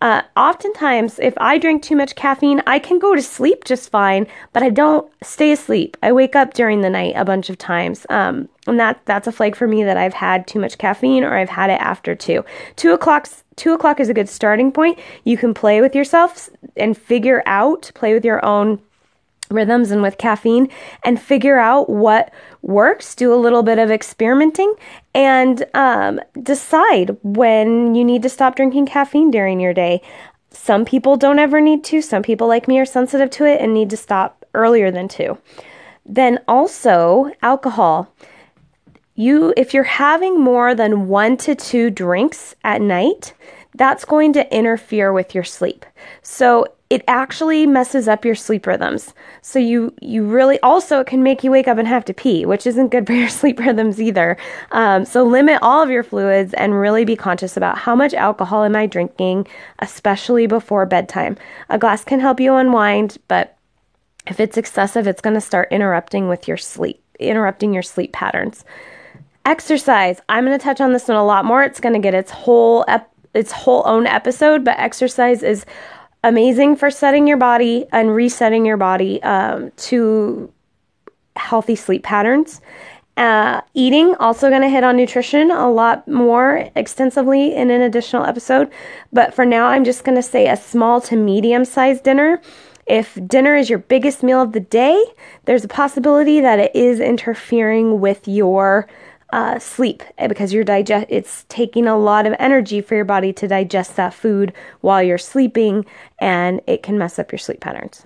Uh, 0.00 0.22
oftentimes, 0.36 1.18
if 1.18 1.34
I 1.38 1.58
drink 1.58 1.82
too 1.82 1.96
much 1.96 2.14
caffeine, 2.14 2.62
I 2.68 2.78
can 2.78 3.00
go 3.00 3.16
to 3.16 3.22
sleep 3.22 3.64
just 3.64 3.90
fine, 3.90 4.28
but 4.52 4.62
I 4.62 4.70
don't 4.70 5.10
stay 5.24 5.50
asleep. 5.50 5.96
I 6.02 6.12
wake 6.12 6.36
up 6.36 6.54
during 6.54 6.82
the 6.82 6.90
night 6.90 7.14
a 7.16 7.24
bunch 7.24 7.50
of 7.50 7.58
times, 7.58 8.06
um, 8.08 8.48
and 8.68 8.78
that 8.78 9.00
that's 9.06 9.26
a 9.26 9.32
flag 9.32 9.56
for 9.56 9.66
me 9.66 9.82
that 9.82 9.96
I've 9.96 10.14
had 10.14 10.46
too 10.46 10.60
much 10.60 10.78
caffeine 10.78 11.24
or 11.24 11.34
I've 11.34 11.48
had 11.48 11.70
it 11.70 11.80
after 11.80 12.14
two. 12.14 12.44
Two 12.76 12.92
o'clock. 12.92 13.28
Two 13.56 13.72
o'clock 13.72 13.98
is 13.98 14.08
a 14.08 14.14
good 14.14 14.28
starting 14.28 14.70
point. 14.70 15.00
You 15.24 15.36
can 15.36 15.52
play 15.52 15.80
with 15.80 15.96
yourself 15.96 16.48
and 16.76 16.96
figure 16.96 17.42
out, 17.44 17.90
play 17.94 18.14
with 18.14 18.24
your 18.24 18.44
own 18.44 18.80
rhythms 19.50 19.90
and 19.90 20.02
with 20.02 20.18
caffeine 20.18 20.68
and 21.04 21.20
figure 21.20 21.58
out 21.58 21.88
what 21.88 22.32
works, 22.68 23.14
do 23.14 23.34
a 23.34 23.36
little 23.36 23.62
bit 23.62 23.78
of 23.78 23.90
experimenting, 23.90 24.72
and 25.14 25.64
um, 25.74 26.20
decide 26.40 27.16
when 27.22 27.94
you 27.94 28.04
need 28.04 28.22
to 28.22 28.28
stop 28.28 28.54
drinking 28.54 28.86
caffeine 28.86 29.30
during 29.30 29.58
your 29.58 29.74
day. 29.74 30.00
Some 30.50 30.84
people 30.84 31.16
don't 31.16 31.38
ever 31.38 31.60
need 31.60 31.82
to, 31.84 32.00
some 32.02 32.22
people 32.22 32.46
like 32.46 32.68
me 32.68 32.78
are 32.78 32.84
sensitive 32.84 33.30
to 33.30 33.44
it 33.44 33.60
and 33.60 33.74
need 33.74 33.90
to 33.90 33.96
stop 33.96 34.44
earlier 34.54 34.90
than 34.90 35.08
two. 35.08 35.38
Then 36.04 36.38
also, 36.46 37.32
alcohol. 37.42 38.12
You, 39.14 39.52
if 39.56 39.74
you're 39.74 39.82
having 39.82 40.40
more 40.40 40.74
than 40.74 41.08
one 41.08 41.36
to 41.38 41.54
two 41.54 41.90
drinks 41.90 42.54
at 42.62 42.80
night, 42.80 43.34
that's 43.74 44.04
going 44.04 44.32
to 44.34 44.54
interfere 44.54 45.12
with 45.12 45.34
your 45.34 45.44
sleep. 45.44 45.84
So 46.22 46.66
it 46.90 47.04
actually 47.06 47.66
messes 47.66 48.08
up 48.08 48.24
your 48.24 48.34
sleep 48.34 48.66
rhythms. 48.66 49.12
So 49.42 49.58
you 49.58 49.92
you 50.00 50.24
really 50.24 50.58
also 50.60 51.00
it 51.00 51.06
can 51.06 51.22
make 51.22 51.44
you 51.44 51.50
wake 51.50 51.68
up 51.68 51.76
and 51.76 51.86
have 51.86 52.04
to 52.06 52.14
pee, 52.14 52.46
which 52.46 52.66
isn't 52.66 52.88
good 52.88 53.06
for 53.06 53.12
your 53.12 53.28
sleep 53.28 53.58
rhythms 53.60 54.00
either. 54.00 54.36
Um, 54.72 55.04
so 55.04 55.22
limit 55.22 55.58
all 55.62 55.82
of 55.82 55.90
your 55.90 56.02
fluids 56.02 56.54
and 56.54 56.78
really 56.78 57.04
be 57.04 57.16
conscious 57.16 57.56
about 57.56 57.78
how 57.78 57.94
much 57.94 58.14
alcohol 58.14 58.64
am 58.64 58.76
I 58.76 58.86
drinking, 58.86 59.46
especially 59.80 60.46
before 60.46 60.86
bedtime. 60.86 61.36
A 61.68 61.78
glass 61.78 62.04
can 62.04 62.20
help 62.20 62.40
you 62.40 62.54
unwind, 62.54 63.18
but 63.28 63.56
if 64.26 64.40
it's 64.40 64.56
excessive, 64.56 65.06
it's 65.06 65.22
going 65.22 65.34
to 65.34 65.40
start 65.40 65.68
interrupting 65.70 66.28
with 66.28 66.48
your 66.48 66.58
sleep, 66.58 67.02
interrupting 67.18 67.72
your 67.72 67.82
sleep 67.82 68.12
patterns. 68.12 68.64
Exercise. 69.44 70.20
I'm 70.28 70.44
going 70.44 70.58
to 70.58 70.62
touch 70.62 70.80
on 70.80 70.92
this 70.92 71.08
one 71.08 71.16
a 71.16 71.24
lot 71.24 71.46
more. 71.46 71.62
It's 71.62 71.80
going 71.80 71.94
to 71.94 71.98
get 71.98 72.14
its 72.14 72.30
whole 72.30 72.84
ep- 72.88 73.10
its 73.34 73.52
whole 73.52 73.82
own 73.86 74.06
episode, 74.06 74.64
but 74.64 74.78
exercise 74.78 75.42
is 75.42 75.64
amazing 76.24 76.76
for 76.76 76.90
setting 76.90 77.26
your 77.26 77.36
body 77.36 77.86
and 77.92 78.14
resetting 78.14 78.66
your 78.66 78.76
body 78.76 79.22
um, 79.22 79.70
to 79.76 80.52
healthy 81.36 81.76
sleep 81.76 82.02
patterns. 82.02 82.60
Uh, 83.16 83.60
eating, 83.74 84.14
also 84.16 84.48
going 84.48 84.62
to 84.62 84.68
hit 84.68 84.84
on 84.84 84.96
nutrition 84.96 85.50
a 85.50 85.68
lot 85.68 86.06
more 86.06 86.70
extensively 86.76 87.52
in 87.52 87.68
an 87.68 87.82
additional 87.82 88.24
episode. 88.24 88.70
But 89.12 89.34
for 89.34 89.44
now, 89.44 89.66
I'm 89.66 89.82
just 89.82 90.04
going 90.04 90.14
to 90.14 90.22
say 90.22 90.46
a 90.48 90.56
small 90.56 91.00
to 91.02 91.16
medium 91.16 91.64
sized 91.64 92.04
dinner. 92.04 92.40
If 92.86 93.18
dinner 93.26 93.56
is 93.56 93.68
your 93.68 93.80
biggest 93.80 94.22
meal 94.22 94.40
of 94.40 94.52
the 94.52 94.60
day, 94.60 95.04
there's 95.46 95.64
a 95.64 95.68
possibility 95.68 96.40
that 96.40 96.60
it 96.60 96.74
is 96.76 97.00
interfering 97.00 98.00
with 98.00 98.28
your 98.28 98.86
uh, 99.30 99.58
sleep 99.58 100.02
eh, 100.16 100.26
because 100.26 100.52
you're 100.52 100.64
digest 100.64 101.06
it's 101.08 101.44
taking 101.48 101.86
a 101.86 101.98
lot 101.98 102.26
of 102.26 102.34
energy 102.38 102.80
for 102.80 102.94
your 102.94 103.04
body 103.04 103.32
to 103.32 103.46
digest 103.46 103.96
that 103.96 104.14
food 104.14 104.52
while 104.80 105.02
you're 105.02 105.18
sleeping 105.18 105.84
and 106.18 106.60
it 106.66 106.82
can 106.82 106.96
mess 106.96 107.18
up 107.18 107.30
your 107.30 107.38
sleep 107.38 107.60
patterns. 107.60 108.04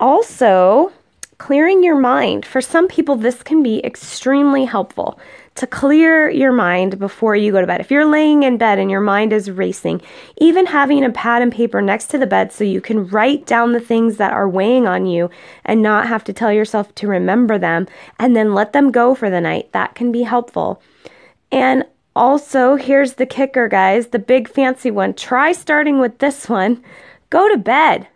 Also 0.00 0.92
clearing 1.38 1.84
your 1.84 1.96
mind 1.96 2.44
for 2.44 2.60
some 2.60 2.88
people 2.88 3.14
this 3.14 3.42
can 3.42 3.62
be 3.62 3.84
extremely 3.84 4.64
helpful 4.64 5.18
to 5.54 5.66
clear 5.66 6.28
your 6.30 6.52
mind 6.52 6.98
before 6.98 7.34
you 7.34 7.50
go 7.50 7.60
to 7.60 7.66
bed. 7.66 7.80
If 7.80 7.90
you're 7.90 8.04
laying 8.04 8.44
in 8.44 8.58
bed 8.58 8.78
and 8.78 8.90
your 8.90 9.00
mind 9.00 9.32
is 9.32 9.50
racing, 9.50 10.02
even 10.36 10.66
having 10.66 11.04
a 11.04 11.10
pad 11.10 11.42
and 11.42 11.52
paper 11.52 11.82
next 11.82 12.06
to 12.08 12.18
the 12.18 12.28
bed 12.28 12.52
so 12.52 12.62
you 12.62 12.80
can 12.80 13.08
write 13.08 13.44
down 13.44 13.72
the 13.72 13.80
things 13.80 14.18
that 14.18 14.32
are 14.32 14.48
weighing 14.48 14.86
on 14.86 15.06
you 15.06 15.30
and 15.64 15.82
not 15.82 16.06
have 16.06 16.22
to 16.24 16.32
tell 16.32 16.52
yourself 16.52 16.94
to 16.96 17.08
remember 17.08 17.58
them 17.58 17.88
and 18.20 18.36
then 18.36 18.54
let 18.54 18.72
them 18.72 18.92
go 18.92 19.16
for 19.16 19.30
the 19.30 19.40
night, 19.40 19.72
that 19.72 19.96
can 19.96 20.12
be 20.12 20.22
helpful. 20.22 20.80
And 21.50 21.84
also, 22.14 22.76
here's 22.76 23.14
the 23.14 23.26
kicker, 23.26 23.68
guys 23.68 24.08
the 24.08 24.18
big 24.18 24.48
fancy 24.48 24.90
one. 24.90 25.14
Try 25.14 25.52
starting 25.52 25.98
with 25.98 26.18
this 26.18 26.48
one. 26.48 26.82
Go 27.30 27.48
to 27.48 27.58
bed. 27.58 28.08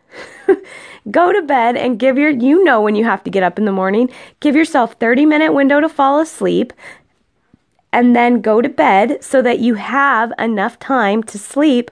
go 1.11 1.33
to 1.33 1.42
bed 1.42 1.76
and 1.76 1.99
give 1.99 2.16
your 2.16 2.31
you 2.31 2.62
know 2.64 2.81
when 2.81 2.95
you 2.95 3.04
have 3.04 3.25
to 3.25 3.31
get 3.31 3.42
up 3.42 3.59
in 3.59 3.64
the 3.64 3.73
morning 3.73 4.09
give 4.40 4.54
yourself 4.54 4.95
30 4.95 5.26
minute 5.26 5.52
window 5.52 5.81
to 5.81 5.88
fall 5.88 6.21
asleep 6.21 6.73
and 7.92 8.16
then 8.16 8.40
go 8.40 8.62
to 8.62 8.69
bed 8.69 9.23
so 9.23 9.42
that 9.42 9.59
you 9.59 9.75
have 9.75 10.33
enough 10.38 10.78
time 10.78 11.23
to 11.25 11.38
sleep 11.38 11.90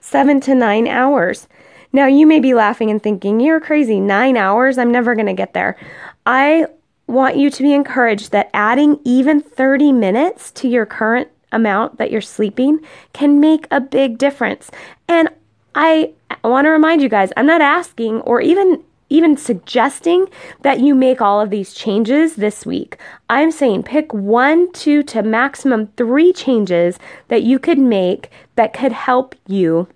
seven 0.00 0.40
to 0.40 0.54
nine 0.54 0.86
hours. 0.86 1.48
Now, 1.92 2.06
you 2.06 2.26
may 2.26 2.40
be 2.40 2.54
laughing 2.54 2.90
and 2.90 3.02
thinking, 3.02 3.40
you're 3.40 3.60
crazy, 3.60 4.00
nine 4.00 4.36
hours? 4.36 4.78
I'm 4.78 4.92
never 4.92 5.14
going 5.14 5.26
to 5.26 5.34
get 5.34 5.52
there. 5.52 5.76
I 6.24 6.66
want 7.06 7.36
you 7.36 7.50
to 7.50 7.62
be 7.62 7.74
encouraged 7.74 8.30
that 8.32 8.50
adding 8.54 8.98
even 9.04 9.40
30 9.40 9.92
minutes 9.92 10.50
to 10.52 10.68
your 10.68 10.86
current 10.86 11.28
amount 11.50 11.98
that 11.98 12.10
you're 12.10 12.20
sleeping 12.20 12.80
can 13.12 13.40
make 13.40 13.66
a 13.70 13.80
big 13.80 14.16
difference. 14.16 14.70
And 15.08 15.28
I 15.74 16.12
want 16.44 16.66
to 16.66 16.70
remind 16.70 17.02
you 17.02 17.08
guys, 17.08 17.32
I'm 17.36 17.46
not 17.46 17.60
asking 17.60 18.20
or 18.22 18.40
even 18.40 18.82
even 19.08 19.36
suggesting 19.36 20.26
that 20.62 20.80
you 20.80 20.94
make 20.94 21.20
all 21.20 21.38
of 21.38 21.50
these 21.50 21.74
changes 21.74 22.36
this 22.36 22.64
week. 22.64 22.96
I'm 23.28 23.50
saying 23.50 23.82
pick 23.82 24.12
one, 24.14 24.72
two 24.72 25.02
to 25.02 25.22
maximum 25.22 25.88
three 25.98 26.32
changes 26.32 26.98
that 27.28 27.42
you 27.42 27.58
could 27.58 27.78
make 27.78 28.30
that 28.56 28.72
could 28.72 28.92
help 28.92 29.34
you 29.46 29.86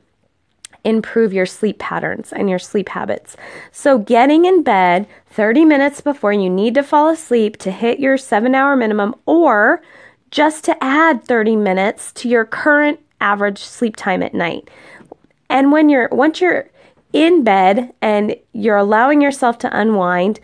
improve 0.84 1.32
your 1.32 1.46
sleep 1.46 1.78
patterns 1.78 2.30
and 2.32 2.50
your 2.50 2.58
sleep 2.58 2.90
habits. 2.90 3.36
So, 3.72 3.98
getting 3.98 4.44
in 4.44 4.62
bed 4.62 5.08
30 5.30 5.64
minutes 5.64 6.00
before 6.02 6.32
you 6.32 6.50
need 6.50 6.74
to 6.74 6.82
fall 6.82 7.08
asleep 7.08 7.56
to 7.58 7.70
hit 7.70 7.98
your 7.98 8.18
seven 8.18 8.54
hour 8.54 8.76
minimum, 8.76 9.14
or 9.24 9.82
just 10.30 10.62
to 10.64 10.84
add 10.84 11.24
30 11.24 11.56
minutes 11.56 12.12
to 12.12 12.28
your 12.28 12.44
current 12.44 13.00
average 13.20 13.58
sleep 13.58 13.96
time 13.96 14.22
at 14.22 14.34
night. 14.34 14.68
And 15.48 15.72
when 15.72 15.88
you're, 15.88 16.08
once 16.10 16.40
you're 16.40 16.68
in 17.12 17.44
bed 17.44 17.92
and 18.00 18.36
you're 18.52 18.76
allowing 18.76 19.20
yourself 19.20 19.58
to 19.58 19.78
unwind, 19.78 20.40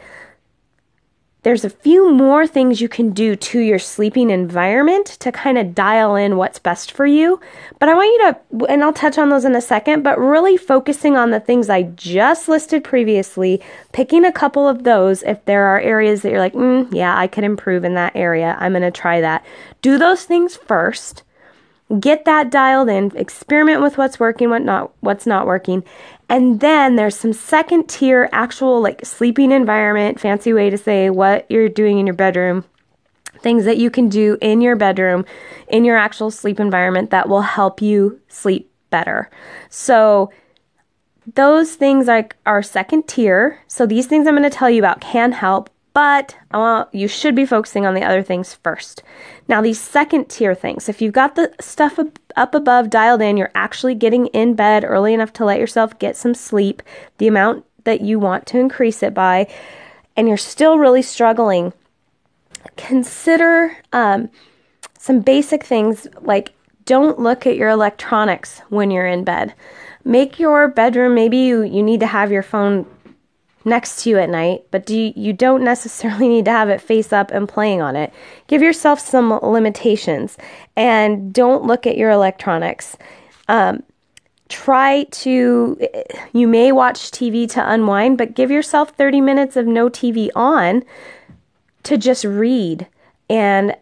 there's 1.42 1.64
a 1.64 1.70
few 1.70 2.12
more 2.12 2.46
things 2.46 2.80
you 2.80 2.88
can 2.88 3.10
do 3.10 3.34
to 3.34 3.58
your 3.58 3.80
sleeping 3.80 4.30
environment 4.30 5.06
to 5.06 5.32
kind 5.32 5.58
of 5.58 5.74
dial 5.74 6.14
in 6.14 6.36
what's 6.36 6.60
best 6.60 6.92
for 6.92 7.04
you. 7.04 7.40
But 7.80 7.88
I 7.88 7.94
want 7.94 8.06
you 8.06 8.58
to, 8.60 8.72
and 8.72 8.84
I'll 8.84 8.92
touch 8.92 9.18
on 9.18 9.28
those 9.28 9.44
in 9.44 9.56
a 9.56 9.60
second, 9.60 10.04
but 10.04 10.20
really 10.20 10.56
focusing 10.56 11.16
on 11.16 11.30
the 11.30 11.40
things 11.40 11.68
I 11.68 11.82
just 11.82 12.48
listed 12.48 12.84
previously, 12.84 13.60
picking 13.90 14.24
a 14.24 14.30
couple 14.30 14.68
of 14.68 14.84
those 14.84 15.24
if 15.24 15.44
there 15.44 15.66
are 15.66 15.80
areas 15.80 16.22
that 16.22 16.30
you're 16.30 16.38
like, 16.38 16.54
mm, 16.54 16.88
yeah, 16.94 17.18
I 17.18 17.26
could 17.26 17.44
improve 17.44 17.84
in 17.84 17.94
that 17.94 18.14
area. 18.14 18.56
I'm 18.60 18.72
going 18.72 18.82
to 18.82 18.92
try 18.92 19.20
that. 19.20 19.44
Do 19.80 19.98
those 19.98 20.24
things 20.24 20.56
first. 20.56 21.24
Get 22.00 22.24
that 22.24 22.50
dialed 22.50 22.88
in, 22.88 23.12
experiment 23.16 23.82
with 23.82 23.98
what's 23.98 24.18
working, 24.18 24.48
what 24.48 24.62
not, 24.62 24.92
what's 25.00 25.26
not 25.26 25.46
working, 25.46 25.84
and 26.32 26.60
then 26.60 26.96
there's 26.96 27.16
some 27.16 27.34
second 27.34 27.90
tier 27.90 28.28
actual 28.32 28.80
like 28.80 29.04
sleeping 29.04 29.52
environment, 29.52 30.18
fancy 30.18 30.54
way 30.54 30.70
to 30.70 30.78
say 30.78 31.10
what 31.10 31.44
you're 31.50 31.68
doing 31.68 31.98
in 31.98 32.06
your 32.06 32.16
bedroom. 32.16 32.64
Things 33.40 33.66
that 33.66 33.76
you 33.76 33.90
can 33.90 34.08
do 34.08 34.38
in 34.40 34.62
your 34.62 34.74
bedroom, 34.74 35.26
in 35.68 35.84
your 35.84 35.98
actual 35.98 36.30
sleep 36.30 36.58
environment 36.58 37.10
that 37.10 37.28
will 37.28 37.42
help 37.42 37.82
you 37.82 38.18
sleep 38.28 38.70
better. 38.88 39.28
So, 39.68 40.30
those 41.34 41.74
things 41.74 42.06
like 42.06 42.36
are 42.46 42.62
second 42.62 43.08
tier. 43.08 43.60
So, 43.66 43.84
these 43.84 44.06
things 44.06 44.26
I'm 44.26 44.34
going 44.34 44.48
to 44.48 44.56
tell 44.56 44.70
you 44.70 44.80
about 44.80 45.02
can 45.02 45.32
help, 45.32 45.68
but 45.94 46.36
uh, 46.52 46.84
you 46.92 47.08
should 47.08 47.34
be 47.34 47.44
focusing 47.44 47.84
on 47.84 47.94
the 47.94 48.02
other 48.04 48.22
things 48.22 48.54
first. 48.54 49.02
Now, 49.48 49.60
these 49.60 49.80
second 49.80 50.28
tier 50.30 50.54
things, 50.54 50.88
if 50.88 51.02
you've 51.02 51.12
got 51.12 51.34
the 51.34 51.52
stuff 51.60 51.98
up 52.36 52.54
above 52.54 52.90
dialed 52.90 53.22
in, 53.22 53.36
you're 53.36 53.52
actually 53.54 53.94
getting 53.94 54.26
in 54.28 54.54
bed 54.54 54.84
early 54.84 55.12
enough 55.12 55.32
to 55.34 55.44
let 55.44 55.60
yourself 55.60 55.98
get 55.98 56.16
some 56.16 56.34
sleep, 56.34 56.82
the 57.18 57.28
amount 57.28 57.64
that 57.84 58.00
you 58.00 58.18
want 58.18 58.46
to 58.46 58.58
increase 58.58 59.02
it 59.02 59.12
by, 59.12 59.46
and 60.16 60.28
you're 60.28 60.36
still 60.36 60.78
really 60.78 61.02
struggling, 61.02 61.72
consider 62.76 63.76
um, 63.92 64.30
some 64.98 65.20
basic 65.20 65.64
things 65.64 66.06
like 66.20 66.52
don't 66.84 67.18
look 67.18 67.46
at 67.46 67.56
your 67.56 67.68
electronics 67.68 68.60
when 68.68 68.90
you're 68.90 69.06
in 69.06 69.24
bed. 69.24 69.54
Make 70.04 70.38
your 70.38 70.68
bedroom, 70.68 71.14
maybe 71.14 71.36
you, 71.38 71.62
you 71.62 71.82
need 71.82 72.00
to 72.00 72.06
have 72.06 72.32
your 72.32 72.42
phone 72.42 72.86
next 73.64 74.02
to 74.02 74.10
you 74.10 74.18
at 74.18 74.30
night, 74.30 74.64
but 74.70 74.86
do 74.86 74.98
you, 74.98 75.12
you 75.16 75.32
don't 75.32 75.64
necessarily 75.72 76.28
need 76.28 76.44
to 76.46 76.50
have 76.50 76.68
it 76.68 76.80
face 76.80 77.12
up 77.12 77.30
and 77.30 77.48
playing 77.48 77.82
on 77.82 77.96
it. 77.96 78.12
Give 78.46 78.62
yourself 78.62 79.00
some 79.00 79.30
limitations 79.42 80.36
and 80.76 81.32
don't 81.32 81.64
look 81.64 81.86
at 81.86 81.96
your 81.96 82.10
electronics. 82.10 82.96
Um, 83.48 83.82
try 84.48 85.04
to, 85.04 85.78
you 86.32 86.46
may 86.46 86.72
watch 86.72 87.10
TV 87.10 87.50
to 87.50 87.70
unwind, 87.70 88.18
but 88.18 88.34
give 88.34 88.50
yourself 88.50 88.90
30 88.90 89.20
minutes 89.20 89.56
of 89.56 89.66
no 89.66 89.88
TV 89.88 90.28
on 90.36 90.84
to 91.84 91.96
just 91.96 92.24
read 92.24 92.86
and 93.28 93.74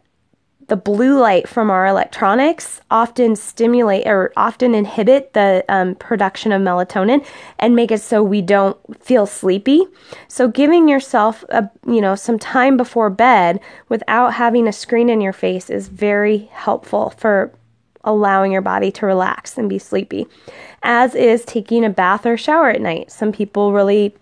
the 0.71 0.77
blue 0.77 1.19
light 1.19 1.49
from 1.49 1.69
our 1.69 1.85
electronics 1.85 2.81
often 2.93 3.35
stimulate 3.35 4.07
or 4.07 4.33
often 4.37 4.73
inhibit 4.73 5.33
the 5.33 5.65
um, 5.69 5.97
production 5.97 6.53
of 6.53 6.63
melatonin 6.63 7.27
and 7.59 7.75
make 7.75 7.91
it 7.91 8.01
so 8.01 8.23
we 8.23 8.41
don't 8.41 8.79
feel 9.05 9.27
sleepy. 9.27 9.85
So 10.29 10.47
giving 10.47 10.89
yourself 10.89 11.45
a 11.49 11.69
you 11.89 12.01
know 12.01 12.15
some 12.15 12.39
time 12.39 12.77
before 12.77 13.11
bed 13.11 13.59
without 13.89 14.35
having 14.35 14.69
a 14.69 14.73
screen 14.73 15.11
in 15.11 15.21
your 15.21 15.33
face 15.33 15.71
is 15.71 15.89
very 15.89 16.49
helpful 16.53 17.11
for 17.11 17.53
allowing 18.05 18.53
your 18.53 18.63
body 18.63 18.93
to 18.93 19.07
relax 19.07 19.59
and 19.59 19.69
be 19.69 19.79
sleepy. 19.79 20.29
As 20.85 21.17
is 21.17 21.45
taking 21.45 21.85
a 21.85 21.91
bath 21.91 22.25
or 22.25 22.37
shower 22.37 22.71
at 22.71 22.81
night. 22.81 23.11
Some 23.11 23.33
people 23.33 23.73
really 23.73 24.15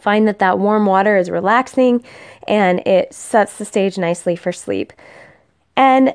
find 0.00 0.26
that 0.26 0.40
that 0.40 0.58
warm 0.58 0.86
water 0.86 1.16
is 1.16 1.30
relaxing 1.30 2.04
and 2.48 2.80
it 2.86 3.14
sets 3.14 3.56
the 3.58 3.64
stage 3.64 3.98
nicely 3.98 4.34
for 4.34 4.50
sleep. 4.50 4.92
And 5.76 6.14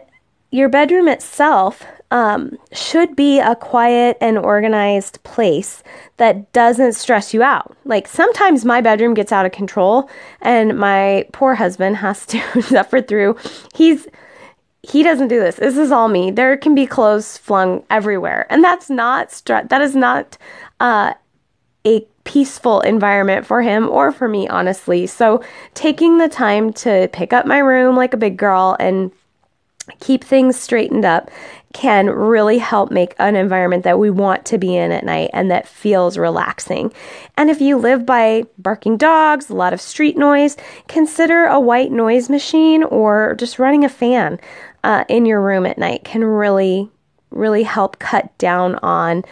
your 0.52 0.70
bedroom 0.70 1.08
itself 1.08 1.84
um, 2.12 2.58
should 2.72 3.16
be 3.16 3.40
a 3.40 3.56
quiet 3.56 4.18
and 4.22 4.38
organized 4.38 5.22
place 5.24 5.84
that 6.18 6.52
doesn't 6.54 6.94
stress 6.94 7.34
you 7.34 7.44
out. 7.44 7.76
Like 7.84 8.08
sometimes 8.08 8.64
my 8.64 8.80
bedroom 8.80 9.14
gets 9.14 9.32
out 9.32 9.46
of 9.46 9.52
control, 9.52 10.10
and 10.42 10.78
my 10.78 11.28
poor 11.34 11.56
husband 11.56 11.98
has 11.98 12.26
to 12.28 12.62
suffer 12.62 13.02
through. 13.02 13.38
He's 13.74 14.08
he 14.82 15.02
doesn't 15.02 15.30
do 15.30 15.40
this. 15.40 15.56
This 15.56 15.78
is 15.78 15.92
all 15.92 16.08
me. 16.08 16.30
There 16.30 16.56
can 16.58 16.76
be 16.76 16.86
clothes 16.86 17.38
flung 17.38 17.84
everywhere, 17.90 18.46
and 18.50 18.64
that's 18.64 18.90
not 18.90 19.30
stre- 19.30 19.68
that 19.70 19.82
is 19.82 19.96
not 19.96 20.38
uh, 20.80 21.14
a 21.86 22.06
peaceful 22.24 22.82
environment 22.82 23.46
for 23.46 23.62
him 23.62 23.90
or 23.90 24.12
for 24.12 24.28
me, 24.28 24.48
honestly. 24.48 25.08
So 25.08 25.44
taking 25.74 26.18
the 26.18 26.30
time 26.30 26.72
to 26.74 27.10
pick 27.12 27.34
up 27.34 27.46
my 27.46 27.60
room 27.60 27.96
like 27.96 28.14
a 28.14 28.18
big 28.18 28.38
girl 28.38 28.78
and 28.80 29.12
keep 30.00 30.24
things 30.24 30.60
straightened 30.60 31.06
up 31.06 31.30
can 31.74 32.10
really 32.10 32.58
help 32.58 32.89
make 32.89 33.13
an 33.20 33.36
environment 33.36 33.84
that 33.84 34.00
we 34.00 34.10
want 34.10 34.46
to 34.46 34.58
be 34.58 34.75
in 34.75 34.92
at 34.92 35.04
night 35.04 35.30
and 35.34 35.51
that 35.51 35.68
feels 35.68 36.18
relaxing. 36.18 36.92
And 37.38 37.50
if 37.50 37.60
you 37.60 37.77
live 37.77 38.06
by 38.06 38.44
barking 38.58 38.96
dogs, 38.96 39.50
a 39.50 39.56
lot 39.56 39.74
of 39.74 39.82
street 39.82 40.18
noise, 40.18 40.56
consider 40.88 41.46
a 41.46 41.60
white 41.60 41.92
noise 41.92 42.30
machine 42.30 42.84
or 42.84 43.36
just 43.38 43.60
running 43.60 43.84
a 43.84 43.89
fan 43.89 44.39
uh, 44.86 45.04
in 45.10 45.25
your 45.25 45.42
room 45.42 45.65
at 45.65 45.77
night 45.77 46.06
can 46.06 46.24
really, 46.24 46.89
really 47.32 47.63
help 47.63 48.00
cut 48.00 48.36
down 48.38 48.75
on 48.75 49.24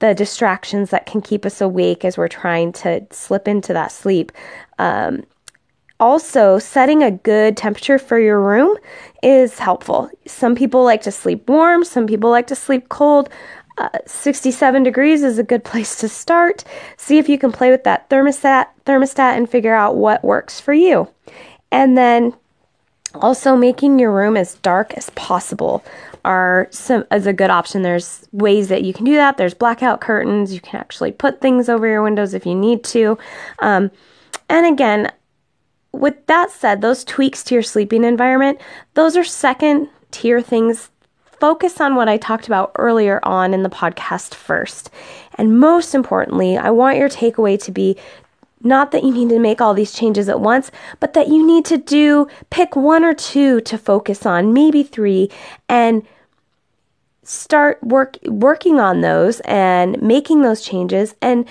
the 0.00 0.14
distractions 0.14 0.90
that 0.90 1.06
can 1.06 1.22
keep 1.22 1.46
us 1.46 1.60
awake 1.60 2.04
as 2.04 2.18
we're 2.18 2.28
trying 2.28 2.72
to 2.72 3.06
slip 3.10 3.48
into 3.48 3.72
that 3.72 3.90
sleep. 3.90 4.32
Um, 4.78 5.24
also, 5.98 6.58
setting 6.58 7.02
a 7.02 7.10
good 7.10 7.56
temperature 7.56 7.98
for 7.98 8.18
your 8.18 8.40
room 8.40 8.76
is 9.22 9.58
helpful. 9.58 10.10
Some 10.26 10.54
people 10.54 10.84
like 10.84 11.02
to 11.02 11.10
sleep 11.10 11.48
warm, 11.48 11.84
some 11.84 12.06
people 12.06 12.30
like 12.30 12.46
to 12.48 12.54
sleep 12.54 12.88
cold. 12.88 13.30
Uh, 13.78 13.90
67 14.06 14.82
degrees 14.82 15.22
is 15.22 15.38
a 15.38 15.42
good 15.42 15.64
place 15.70 15.96
to 16.00 16.08
start. 16.08 16.64
See 16.96 17.18
if 17.18 17.28
you 17.28 17.38
can 17.38 17.52
play 17.52 17.70
with 17.70 17.84
that 17.84 18.10
thermostat, 18.10 18.66
thermostat 18.84 19.36
and 19.36 19.48
figure 19.48 19.74
out 19.74 19.96
what 19.96 20.22
works 20.22 20.60
for 20.60 20.74
you. 20.74 21.08
And 21.70 21.96
then 21.96 22.34
also 23.14 23.56
making 23.56 23.98
your 23.98 24.12
room 24.12 24.36
as 24.36 24.56
dark 24.56 24.92
as 24.94 25.08
possible 25.10 25.82
are 26.24 26.68
some 26.70 27.04
as 27.10 27.26
a 27.26 27.32
good 27.32 27.50
option. 27.50 27.82
There's 27.82 28.28
ways 28.32 28.68
that 28.68 28.82
you 28.82 28.92
can 28.92 29.04
do 29.04 29.14
that. 29.14 29.38
There's 29.38 29.54
blackout 29.54 30.00
curtains. 30.00 30.52
You 30.52 30.60
can 30.60 30.78
actually 30.78 31.12
put 31.12 31.40
things 31.40 31.68
over 31.68 31.86
your 31.86 32.02
windows 32.02 32.34
if 32.34 32.44
you 32.44 32.54
need 32.54 32.84
to. 32.84 33.16
Um, 33.60 33.90
and 34.48 34.66
again, 34.66 35.10
with 35.92 36.26
that 36.26 36.50
said, 36.50 36.80
those 36.80 37.04
tweaks 37.04 37.42
to 37.44 37.54
your 37.54 37.62
sleeping 37.62 38.04
environment, 38.04 38.60
those 38.94 39.16
are 39.16 39.24
second 39.24 39.88
tier 40.10 40.40
things. 40.40 40.90
Focus 41.24 41.80
on 41.80 41.94
what 41.94 42.08
I 42.08 42.16
talked 42.16 42.46
about 42.46 42.72
earlier 42.76 43.20
on 43.22 43.52
in 43.52 43.62
the 43.62 43.68
podcast 43.68 44.34
first. 44.34 44.90
And 45.34 45.58
most 45.58 45.94
importantly, 45.94 46.56
I 46.56 46.70
want 46.70 46.98
your 46.98 47.08
takeaway 47.08 47.62
to 47.62 47.70
be 47.70 47.96
not 48.62 48.90
that 48.92 49.04
you 49.04 49.12
need 49.12 49.28
to 49.28 49.38
make 49.38 49.60
all 49.60 49.74
these 49.74 49.92
changes 49.92 50.28
at 50.28 50.40
once, 50.40 50.70
but 50.98 51.12
that 51.12 51.28
you 51.28 51.46
need 51.46 51.64
to 51.66 51.76
do 51.76 52.26
pick 52.50 52.74
one 52.74 53.04
or 53.04 53.14
two 53.14 53.60
to 53.62 53.76
focus 53.76 54.24
on, 54.24 54.52
maybe 54.52 54.82
three, 54.82 55.30
and 55.68 56.06
start 57.22 57.82
work 57.82 58.16
working 58.24 58.80
on 58.80 59.00
those 59.00 59.40
and 59.40 60.00
making 60.00 60.42
those 60.42 60.62
changes 60.62 61.14
and 61.20 61.46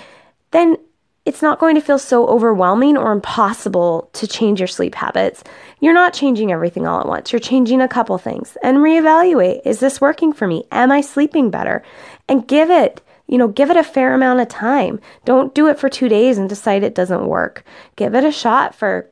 then 0.50 0.76
it's 1.26 1.42
not 1.42 1.58
going 1.58 1.74
to 1.74 1.80
feel 1.80 1.98
so 1.98 2.26
overwhelming 2.28 2.96
or 2.96 3.10
impossible 3.10 4.08
to 4.12 4.28
change 4.28 4.60
your 4.60 4.68
sleep 4.68 4.94
habits. 4.94 5.42
You're 5.80 5.92
not 5.92 6.14
changing 6.14 6.52
everything 6.52 6.86
all 6.86 7.00
at 7.00 7.08
once. 7.08 7.32
You're 7.32 7.40
changing 7.40 7.80
a 7.80 7.88
couple 7.88 8.16
things 8.16 8.56
and 8.62 8.78
reevaluate. 8.78 9.60
Is 9.64 9.80
this 9.80 10.00
working 10.00 10.32
for 10.32 10.46
me? 10.46 10.64
Am 10.70 10.92
I 10.92 11.00
sleeping 11.00 11.50
better? 11.50 11.82
And 12.28 12.46
give 12.46 12.70
it, 12.70 13.02
you 13.26 13.38
know, 13.38 13.48
give 13.48 13.70
it 13.70 13.76
a 13.76 13.82
fair 13.82 14.14
amount 14.14 14.40
of 14.40 14.46
time. 14.46 15.00
Don't 15.24 15.52
do 15.52 15.66
it 15.66 15.80
for 15.80 15.88
two 15.88 16.08
days 16.08 16.38
and 16.38 16.48
decide 16.48 16.84
it 16.84 16.94
doesn't 16.94 17.26
work. 17.26 17.64
Give 17.96 18.14
it 18.14 18.24
a 18.24 18.30
shot 18.30 18.72
for 18.72 19.10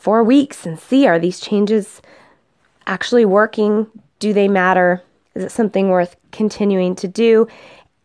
four 0.00 0.22
weeks 0.22 0.64
and 0.64 0.78
see 0.78 1.06
are 1.08 1.18
these 1.18 1.40
changes 1.40 2.00
actually 2.86 3.24
working? 3.24 3.88
Do 4.20 4.32
they 4.32 4.46
matter? 4.46 5.02
Is 5.34 5.42
it 5.42 5.50
something 5.50 5.88
worth 5.88 6.14
continuing 6.30 6.94
to 6.94 7.08
do? 7.08 7.48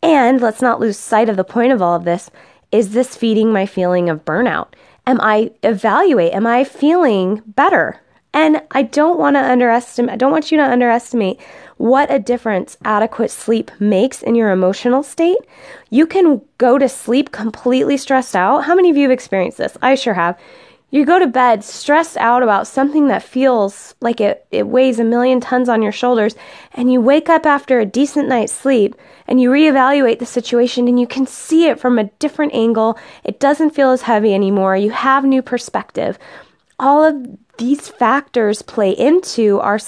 And 0.02 0.40
let's 0.40 0.62
not 0.62 0.80
lose 0.80 0.98
sight 0.98 1.28
of 1.28 1.36
the 1.36 1.44
point 1.44 1.72
of 1.72 1.80
all 1.80 1.94
of 1.94 2.04
this 2.04 2.28
is 2.72 2.92
this 2.92 3.16
feeding 3.16 3.52
my 3.52 3.66
feeling 3.66 4.08
of 4.08 4.24
burnout? 4.24 4.68
Am 5.06 5.20
I 5.20 5.50
evaluate? 5.62 6.32
Am 6.32 6.46
I 6.46 6.64
feeling 6.64 7.42
better? 7.46 8.00
And 8.32 8.62
I 8.70 8.82
don't 8.82 9.18
want 9.18 9.34
to 9.34 9.40
underestimate, 9.42 10.12
I 10.12 10.16
don't 10.16 10.30
want 10.30 10.52
you 10.52 10.58
to 10.58 10.64
underestimate 10.64 11.40
what 11.78 12.12
a 12.12 12.18
difference 12.18 12.76
adequate 12.84 13.30
sleep 13.30 13.70
makes 13.80 14.22
in 14.22 14.34
your 14.36 14.50
emotional 14.50 15.02
state. 15.02 15.38
You 15.88 16.06
can 16.06 16.40
go 16.58 16.78
to 16.78 16.88
sleep 16.88 17.32
completely 17.32 17.96
stressed 17.96 18.36
out. 18.36 18.64
How 18.64 18.74
many 18.74 18.90
of 18.90 18.96
you 18.96 19.04
have 19.04 19.10
experienced 19.10 19.58
this? 19.58 19.76
I 19.82 19.96
sure 19.96 20.14
have. 20.14 20.38
You 20.92 21.04
go 21.04 21.20
to 21.20 21.26
bed 21.28 21.62
stressed 21.62 22.16
out 22.16 22.42
about 22.42 22.66
something 22.66 23.06
that 23.08 23.22
feels 23.22 23.94
like 24.00 24.20
it, 24.20 24.44
it 24.50 24.66
weighs 24.66 24.98
a 24.98 25.04
million 25.04 25.40
tons 25.40 25.68
on 25.68 25.82
your 25.82 25.92
shoulders, 25.92 26.34
and 26.74 26.92
you 26.92 27.00
wake 27.00 27.28
up 27.28 27.46
after 27.46 27.78
a 27.78 27.86
decent 27.86 28.28
night's 28.28 28.52
sleep 28.52 28.96
and 29.28 29.40
you 29.40 29.50
reevaluate 29.50 30.18
the 30.18 30.26
situation 30.26 30.88
and 30.88 30.98
you 30.98 31.06
can 31.06 31.26
see 31.26 31.66
it 31.68 31.78
from 31.78 31.98
a 31.98 32.10
different 32.18 32.54
angle. 32.54 32.98
It 33.22 33.38
doesn't 33.38 33.70
feel 33.70 33.92
as 33.92 34.02
heavy 34.02 34.34
anymore. 34.34 34.76
You 34.76 34.90
have 34.90 35.24
new 35.24 35.42
perspective. 35.42 36.18
All 36.80 37.04
of 37.04 37.38
these 37.58 37.86
factors 37.86 38.62
play 38.62 38.90
into 38.90 39.60
our 39.60 39.78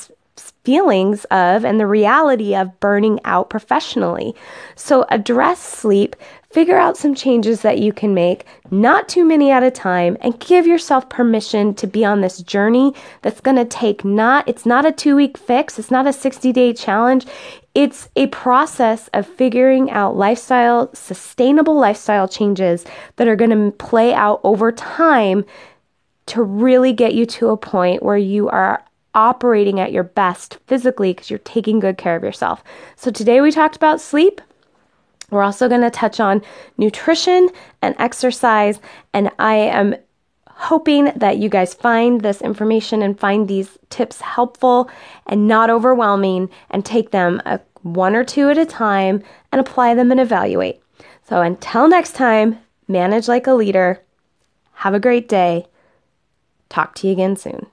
feelings 0.65 1.25
of 1.27 1.65
and 1.65 1.81
the 1.81 1.87
reality 1.87 2.55
of 2.55 2.79
burning 2.79 3.19
out 3.25 3.51
professionally. 3.51 4.35
So 4.77 5.05
address 5.11 5.61
sleep, 5.61 6.15
figure 6.51 6.79
out 6.79 6.97
some 6.97 7.15
changes 7.15 7.63
that 7.63 7.79
you 7.79 7.93
can 7.93 8.15
make, 8.15 8.45
not 8.71 9.09
too 9.09 9.25
many 9.25 9.51
at 9.51 9.63
a 9.63 9.71
time, 9.71 10.17
and 10.21 10.39
give 10.39 10.67
yourself 10.67 11.09
permission 11.09 11.75
to 11.75 11.87
be 11.87 12.05
on 12.05 12.21
this 12.21 12.39
journey 12.39 12.95
that's 13.23 13.41
going 13.41 13.57
to 13.57 13.65
take 13.65 14.05
not, 14.05 14.49
it's 14.49 14.67
not 14.67 14.87
a 14.87 14.93
two 14.93 15.17
week 15.17 15.37
fix, 15.37 15.79
it's 15.79 15.91
not 15.91 16.07
a 16.07 16.13
60 16.13 16.53
day 16.53 16.73
challenge. 16.73 17.27
It's 17.75 18.11
a 18.17 18.27
process 18.27 19.09
of 19.15 19.27
figuring 19.27 19.91
out 19.91 20.15
lifestyle, 20.15 20.95
sustainable 20.95 21.75
lifestyle 21.75 22.29
changes 22.29 22.85
that 23.17 23.29
are 23.29 23.37
going 23.37 23.51
to 23.51 23.77
play 23.79 24.13
out 24.13 24.43
over 24.45 24.71
time 24.71 25.47
to 26.27 26.43
really 26.43 26.93
get 26.93 27.15
you 27.15 27.25
to 27.27 27.49
a 27.49 27.57
point 27.57 28.03
where 28.03 28.19
you 28.19 28.49
are 28.51 28.85
operating 29.15 29.81
at 29.81 29.93
your 29.93 30.05
best 30.05 30.59
physically 30.67 31.13
because 31.13 31.31
you're 31.31 31.39
taking 31.41 31.81
good 31.81 31.99
care 31.99 32.17
of 32.17 32.23
yourself. 32.23 32.63
So 32.97 33.11
today 33.11 33.41
we 33.41 33.51
talked 33.51 33.77
about 33.77 34.01
sleep. 34.01 34.41
We're 35.31 35.43
also 35.43 35.69
going 35.69 35.81
to 35.81 35.91
touch 35.91 36.21
on 36.21 36.43
nutrition 36.77 37.49
and 37.81 37.95
exercise, 37.99 38.81
and 39.15 39.31
I 39.39 39.55
am 39.55 39.97
hoping 40.63 41.11
that 41.17 41.39
you 41.39 41.49
guys 41.49 41.75
find 41.75 42.21
this 42.21 42.41
information 42.43 43.03
and 43.03 43.19
find 43.19 43.49
these 43.49 43.79
tips 43.91 44.21
helpful 44.21 44.91
and 45.27 45.49
not 45.49 45.71
overwhelming 45.71 46.51
and 46.71 46.85
take 46.85 47.11
them 47.11 47.41
a, 47.47 47.59
one 47.83 48.15
or 48.15 48.25
two 48.25 48.49
at 48.49 48.59
a 48.59 48.67
time 48.67 49.23
and 49.51 49.61
apply 49.61 49.95
them 49.95 50.11
and 50.11 50.21
evaluate. 50.21 50.81
So 51.25 51.41
until 51.41 51.89
next 51.89 52.13
time, 52.13 52.59
manage 52.87 53.27
like 53.27 53.47
a 53.47 53.55
leader. 53.55 54.03
Have 54.75 54.95
a 54.95 55.01
great 55.01 55.29
day. 55.29 55.67
Talk 56.69 56.95
to 56.97 57.07
you 57.07 57.13
again 57.13 57.37
soon. 57.37 57.67